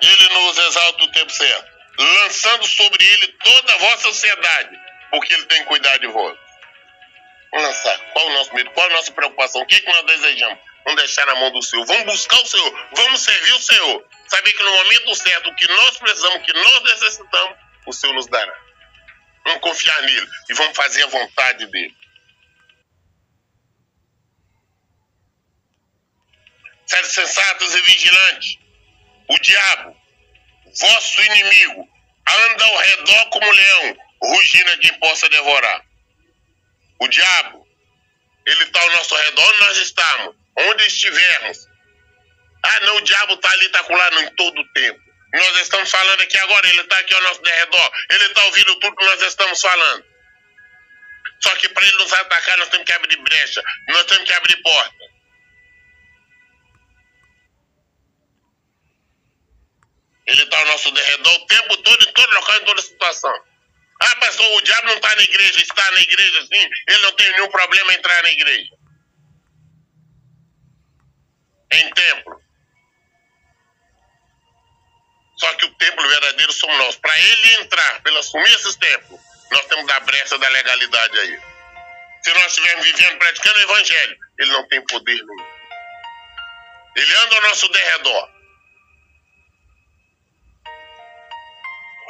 Ele 0.00 0.28
nos 0.34 0.58
exalta 0.58 1.04
o 1.04 1.12
tempo 1.12 1.30
certo, 1.30 1.70
lançando 1.98 2.66
sobre 2.66 3.04
ele 3.04 3.28
toda 3.44 3.74
a 3.74 3.78
vossa 3.78 4.02
sociedade 4.08 4.91
porque 5.12 5.34
ele 5.34 5.44
tem 5.44 5.62
cuidado 5.66 6.00
de 6.00 6.06
vós. 6.08 6.38
Lançar. 7.52 7.98
Qual 8.12 8.26
o 8.26 8.32
nosso 8.32 8.54
medo? 8.54 8.70
Qual 8.70 8.86
a 8.86 8.94
nossa 8.94 9.12
preocupação? 9.12 9.60
O 9.60 9.66
que, 9.66 9.78
que 9.78 9.86
nós 9.86 10.06
desejamos? 10.06 10.58
Vamos 10.84 11.02
deixar 11.02 11.26
na 11.26 11.34
mão 11.34 11.52
do 11.52 11.62
Senhor. 11.62 11.84
Vamos 11.84 12.04
buscar 12.04 12.40
o 12.40 12.46
Senhor. 12.46 12.88
Vamos 12.96 13.20
servir 13.20 13.52
o 13.52 13.60
Senhor. 13.60 14.06
Saber 14.26 14.52
que 14.54 14.62
no 14.62 14.72
momento 14.72 15.14
certo, 15.14 15.50
o 15.50 15.54
que 15.54 15.68
nós 15.68 15.98
precisamos, 15.98 16.36
o 16.36 16.40
que 16.40 16.52
nós 16.54 16.82
necessitamos, 16.84 17.58
o 17.86 17.92
Senhor 17.92 18.14
nos 18.14 18.26
dará. 18.26 18.54
Vamos 19.44 19.60
confiar 19.60 20.00
nele 20.02 20.26
e 20.48 20.54
vamos 20.54 20.74
fazer 20.74 21.04
a 21.04 21.08
vontade 21.08 21.66
dele. 21.66 21.94
Sede 26.86 27.08
sensatos 27.08 27.74
e 27.74 27.80
vigilantes. 27.82 28.58
O 29.28 29.38
diabo, 29.38 29.96
vosso 30.74 31.22
inimigo, 31.22 31.88
anda 32.26 32.64
ao 32.64 32.78
redor 32.78 33.30
como 33.30 33.52
leão, 33.52 33.96
rugindo 34.22 34.70
a 34.70 34.78
quem 34.78 34.98
possa 34.98 35.28
devorar. 35.28 35.84
O 37.00 37.08
diabo, 37.08 37.66
ele 38.46 38.64
está 38.64 38.80
ao 38.80 38.90
nosso 38.92 39.16
redor, 39.16 39.48
onde 39.48 39.60
nós 39.60 39.76
estamos, 39.78 40.36
onde 40.56 40.86
estivermos. 40.86 41.66
Ah, 42.64 42.80
não, 42.80 42.96
o 42.96 43.00
diabo 43.02 43.34
está 43.34 43.50
ali, 43.50 43.66
está 43.66 43.84
lá, 43.88 44.22
em 44.22 44.34
todo 44.36 44.60
o 44.60 44.72
tempo. 44.72 45.00
Nós 45.34 45.60
estamos 45.62 45.90
falando 45.90 46.20
aqui 46.20 46.36
agora, 46.38 46.68
ele 46.68 46.82
está 46.82 46.98
aqui 46.98 47.14
ao 47.14 47.22
nosso 47.22 47.42
redor, 47.42 47.92
ele 48.10 48.24
está 48.26 48.44
ouvindo 48.44 48.78
tudo 48.80 48.96
que 48.96 49.04
nós 49.04 49.22
estamos 49.22 49.60
falando. 49.60 50.04
Só 51.42 51.56
que 51.56 51.68
para 51.70 51.84
ele 51.84 51.96
nos 51.96 52.12
atacar, 52.12 52.56
nós 52.58 52.68
temos 52.68 52.86
que 52.86 52.92
abrir 52.92 53.16
brecha, 53.16 53.62
nós 53.88 54.04
temos 54.04 54.24
que 54.24 54.32
abrir 54.32 54.62
porta. 54.62 55.12
Ele 60.26 60.42
está 60.44 60.58
ao 60.58 60.66
nosso 60.66 60.94
redor 60.94 61.34
o 61.34 61.46
tempo 61.46 61.76
todo, 61.78 62.08
em 62.08 62.12
todo 62.12 62.34
local, 62.34 62.56
em 62.56 62.64
toda 62.64 62.82
situação. 62.82 63.51
Ah, 64.12 64.16
pastor, 64.16 64.46
o 64.46 64.60
diabo 64.62 64.88
não 64.88 64.94
está 64.96 65.16
na 65.16 65.22
igreja, 65.22 65.62
está 65.62 65.90
na 65.90 66.00
igreja 66.00 66.42
sim, 66.42 66.68
ele 66.88 66.98
não 66.98 67.12
tem 67.12 67.32
nenhum 67.32 67.48
problema 67.48 67.92
em 67.92 67.96
entrar 67.96 68.22
na 68.22 68.30
igreja. 68.30 68.70
Em 71.72 71.94
templo. 71.94 72.42
Só 75.38 75.54
que 75.54 75.64
o 75.64 75.74
templo 75.74 76.08
verdadeiro 76.08 76.52
somos 76.52 76.76
nós. 76.78 76.96
Para 76.96 77.18
ele 77.18 77.54
entrar, 77.54 78.02
pelo 78.02 78.18
assumir 78.18 78.52
esses 78.52 78.76
templos, 78.76 79.20
nós 79.50 79.64
temos 79.66 79.86
dar 79.86 80.00
brecha 80.00 80.38
da 80.38 80.48
legalidade 80.48 81.18
a 81.18 81.24
ele. 81.24 81.42
Se 82.22 82.32
nós 82.34 82.46
estivermos 82.46 82.84
vivendo, 82.84 83.18
praticando 83.18 83.58
o 83.58 83.62
evangelho, 83.62 84.16
ele 84.38 84.52
não 84.52 84.68
tem 84.68 84.84
poder 84.84 85.14
nenhum. 85.14 85.46
Ele 86.96 87.16
anda 87.16 87.36
ao 87.36 87.42
nosso 87.42 87.68
derredor. 87.68 88.30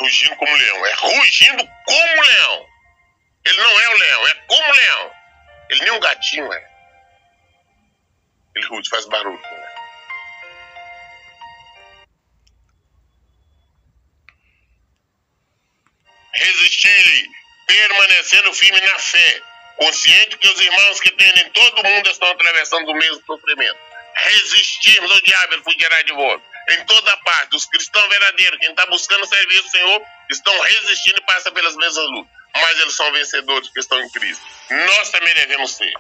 Rugindo 0.03 0.35
como 0.35 0.57
leão. 0.57 0.87
É 0.87 0.95
rugindo 0.95 1.69
como 1.87 2.23
leão. 2.23 2.67
Ele 3.47 3.57
não 3.57 3.81
é 3.81 3.89
o 3.89 3.99
leão, 3.99 4.29
é 4.29 4.35
como 4.49 4.73
leão. 4.73 5.13
Ele 5.71 5.81
nem 5.85 5.93
um 5.93 6.01
gatinho 6.01 6.53
é. 6.53 6.71
Ele 8.57 8.67
ruge, 8.67 8.91
faz 8.91 9.07
barulho. 9.07 9.41
Né? 9.41 9.75
Resistirem, 16.35 17.31
permanecendo 17.69 18.53
firme 18.55 18.81
na 18.81 18.99
fé, 18.99 19.43
consciente 19.77 20.37
que 20.37 20.49
os 20.49 20.61
irmãos 20.61 21.01
que 21.01 21.13
têm 21.13 21.31
em 21.31 21.51
todo 21.51 21.85
mundo 21.85 22.11
estão 22.11 22.29
atravessando 22.29 22.91
o 22.91 22.95
mesmo 22.95 23.25
sofrimento. 23.25 23.79
Resistirmos 24.17 25.13
ao 25.13 25.21
diabo, 25.21 25.55
ele 25.55 25.63
fugirá 25.63 26.03
de 26.03 26.13
volta 26.13 26.52
em 26.71 26.85
toda 26.85 27.17
parte. 27.19 27.57
Os 27.57 27.67
cristãos 27.67 28.09
verdadeiros, 28.09 28.59
quem 28.59 28.71
está 28.71 28.87
buscando 28.87 29.27
servir 29.27 29.61
o 29.61 29.69
Senhor, 29.69 30.03
estão 30.31 30.61
resistindo 30.61 31.19
e 31.19 31.27
passam 31.27 31.53
pelas 31.53 31.77
mesmas 31.77 32.07
lutas. 32.07 32.33
Mas 32.55 32.81
eles 32.81 32.95
são 32.95 33.13
vencedores 33.13 33.71
que 33.71 33.81
estão 33.81 34.01
em 34.01 34.11
Cristo. 34.11 34.45
Nós 34.71 35.11
também 35.11 35.35
devemos 35.35 35.73
ser. 35.75 35.93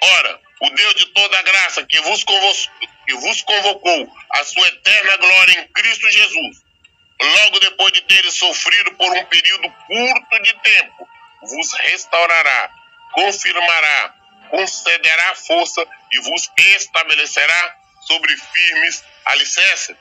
Ora, 0.00 0.40
o 0.60 0.70
Deus 0.70 0.94
de 0.94 1.06
toda 1.06 1.42
graça 1.42 1.84
que 1.84 2.00
vos, 2.00 2.24
que 2.24 3.14
vos 3.14 3.42
convocou 3.42 4.12
a 4.30 4.44
sua 4.44 4.68
eterna 4.68 5.16
glória 5.16 5.60
em 5.60 5.68
Cristo 5.68 6.10
Jesus, 6.10 6.62
logo 7.20 7.60
depois 7.60 7.92
de 7.92 8.02
teres 8.02 8.34
sofrido 8.34 8.92
por 8.94 9.10
um 9.12 9.24
período 9.24 9.70
curto 9.86 10.42
de 10.42 10.52
tempo, 10.60 11.08
vos 11.42 11.72
restaurará, 11.80 12.70
confirmará, 13.12 14.14
concederá 14.50 15.34
força 15.34 15.86
e 16.12 16.18
vos 16.20 16.50
estabelecerá 16.56 17.76
sobre 18.06 18.36
firmes 18.36 19.04
alicerces. 19.24 19.96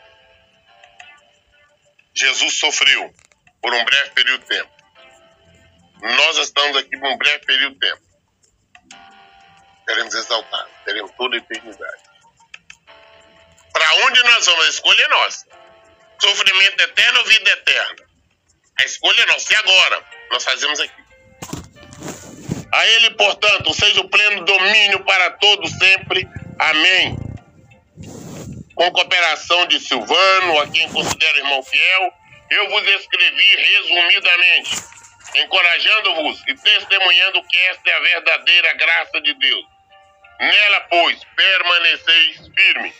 Jesus 2.13 2.53
sofreu 2.59 3.13
por 3.61 3.73
um 3.73 3.83
breve 3.83 4.09
período 4.11 4.41
de 4.41 4.47
tempo. 4.47 4.71
Nós 6.01 6.37
estamos 6.37 6.77
aqui 6.77 6.97
por 6.97 7.09
um 7.09 7.17
breve 7.17 7.39
período 7.45 7.73
de 7.73 7.79
tempo. 7.79 8.01
Queremos 9.87 10.13
exaltar, 10.13 10.67
teremos 10.85 11.11
toda 11.17 11.35
a 11.35 11.39
eternidade. 11.39 12.03
Para 13.73 13.93
onde 14.05 14.23
nós 14.23 14.45
vamos? 14.45 14.65
A 14.65 14.69
escolha 14.69 15.01
é 15.01 15.07
nossa. 15.09 15.47
Sofrimento 16.21 16.81
eterno 16.81 17.19
ou 17.19 17.25
vida 17.25 17.49
eterna? 17.49 18.05
A 18.79 18.83
escolha 18.83 19.21
é 19.21 19.25
nossa. 19.25 19.51
E 19.51 19.55
agora? 19.55 20.05
Nós 20.31 20.43
fazemos 20.43 20.79
aqui. 20.79 21.05
A 22.71 22.87
Ele, 22.87 23.11
portanto, 23.11 23.73
seja 23.73 24.01
o 24.01 24.09
pleno 24.09 24.45
domínio 24.45 25.03
para 25.03 25.31
todos 25.31 25.69
sempre. 25.71 26.27
Amém 26.57 27.24
com 28.75 28.91
cooperação 28.91 29.65
de 29.67 29.79
Silvano, 29.79 30.59
a 30.59 30.67
quem 30.67 30.91
considero 30.91 31.37
irmão 31.37 31.63
fiel, 31.63 32.13
eu 32.51 32.69
vos 32.69 32.83
escrevi 32.83 33.55
resumidamente, 33.55 34.71
encorajando-vos 35.35 36.43
e 36.47 36.53
testemunhando 36.55 37.41
que 37.43 37.57
esta 37.57 37.89
é 37.89 37.93
a 37.93 37.99
verdadeira 37.99 38.73
graça 38.73 39.21
de 39.21 39.33
Deus. 39.33 39.65
Nela, 40.39 40.81
pois, 40.81 41.23
permaneceis 41.35 42.51
firmes. 42.53 42.93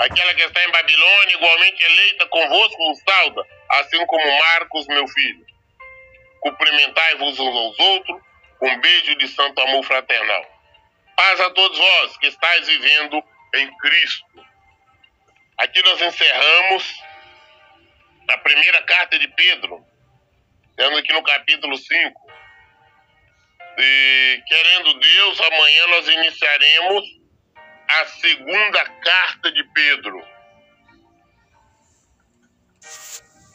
Aquela 0.00 0.34
que 0.34 0.42
está 0.42 0.64
em 0.64 0.70
Babilônia, 0.72 1.36
igualmente 1.36 1.82
eleita 1.82 2.26
convosco, 2.26 2.88
vos 2.88 3.00
sauda, 3.02 3.42
assim 3.70 4.04
como 4.06 4.38
Marcos, 4.38 4.86
meu 4.88 5.06
filho. 5.06 5.46
Cumprimentai-vos 6.40 7.38
uns 7.38 7.56
aos 7.56 7.78
outros, 7.78 8.20
um 8.62 8.80
beijo 8.80 9.14
de 9.16 9.28
santo 9.28 9.60
amor 9.60 9.84
fraternal. 9.84 10.44
Paz 11.16 11.40
a 11.40 11.50
todos 11.50 11.78
vós 11.78 12.16
que 12.16 12.26
estáis 12.26 12.66
vivendo 12.66 13.22
em 13.54 13.76
Cristo. 13.78 14.46
Aqui 15.58 15.82
nós 15.82 16.00
encerramos 16.00 17.02
a 18.28 18.38
primeira 18.38 18.82
carta 18.82 19.18
de 19.18 19.28
Pedro. 19.28 19.84
Estamos 20.70 20.98
aqui 20.98 21.12
no 21.12 21.22
capítulo 21.22 21.76
5. 21.76 22.32
E, 23.78 24.42
querendo 24.46 24.94
Deus, 24.98 25.40
amanhã 25.40 25.86
nós 25.88 26.08
iniciaremos 26.08 27.04
a 27.88 28.06
segunda 28.06 28.84
carta 28.84 29.52
de 29.52 29.64
Pedro. 29.64 30.22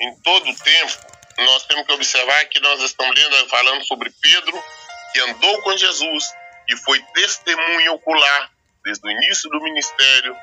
Em 0.02 0.22
todo 0.22 0.50
o 0.50 0.60
tempo, 0.60 1.16
nós 1.38 1.66
temos 1.68 1.86
que 1.88 1.94
observar 1.94 2.46
que 2.46 2.60
nós 2.60 2.82
estamos 2.82 3.16
lendo, 3.16 3.50
falando 3.50 3.84
sobre 3.86 4.12
Pedro, 4.22 4.64
que 5.14 5.20
andou 5.22 5.62
com 5.64 5.78
Jesus 5.78 6.34
e 6.70 6.78
foi 6.78 7.02
testemunha 7.14 7.94
ocular 7.94 8.55
desde 8.86 9.06
o 9.06 9.12
início 9.12 9.50
do 9.50 9.60
ministério, 9.62 10.38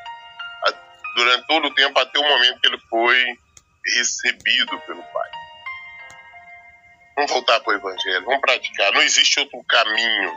durante 1.14 1.46
todo 1.46 1.68
o 1.68 1.74
tempo, 1.74 1.98
até 1.98 2.18
o 2.18 2.22
momento 2.22 2.60
que 2.60 2.66
ele 2.66 2.78
foi 2.90 3.38
recebido 3.96 4.78
pelo 4.80 5.02
Pai. 5.02 5.30
Vamos 7.16 7.30
voltar 7.30 7.60
para 7.60 7.72
o 7.72 7.76
Evangelho, 7.76 8.24
vamos 8.24 8.40
praticar. 8.40 8.92
Não 8.92 9.02
existe 9.02 9.38
outro 9.38 9.62
caminho. 9.64 10.32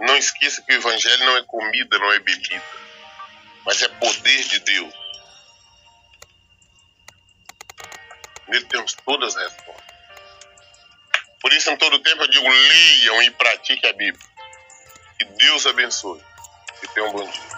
Não 0.00 0.16
esqueça 0.16 0.62
que 0.62 0.72
o 0.72 0.76
Evangelho 0.76 1.24
não 1.24 1.36
é 1.36 1.42
comida, 1.44 1.98
não 1.98 2.12
é 2.12 2.18
bebida, 2.18 2.62
mas 3.64 3.82
é 3.82 3.88
poder 3.88 4.44
de 4.44 4.58
Deus. 4.60 4.94
Nele 8.48 8.64
temos 8.64 8.94
todas 8.94 9.36
as 9.36 9.44
respostas. 9.44 9.90
Por 11.40 11.52
isso, 11.52 11.70
em 11.70 11.76
todo 11.76 12.02
tempo, 12.02 12.22
eu 12.22 12.28
digo: 12.28 12.48
leiam 12.48 13.22
e 13.22 13.30
pratiquem 13.30 13.90
a 13.90 13.92
Bíblia. 13.92 14.29
Que 15.20 15.26
Deus 15.26 15.66
abençoe 15.66 16.18
e 16.82 16.88
tenha 16.94 17.06
um 17.06 17.12
bom 17.12 17.30
dia. 17.30 17.49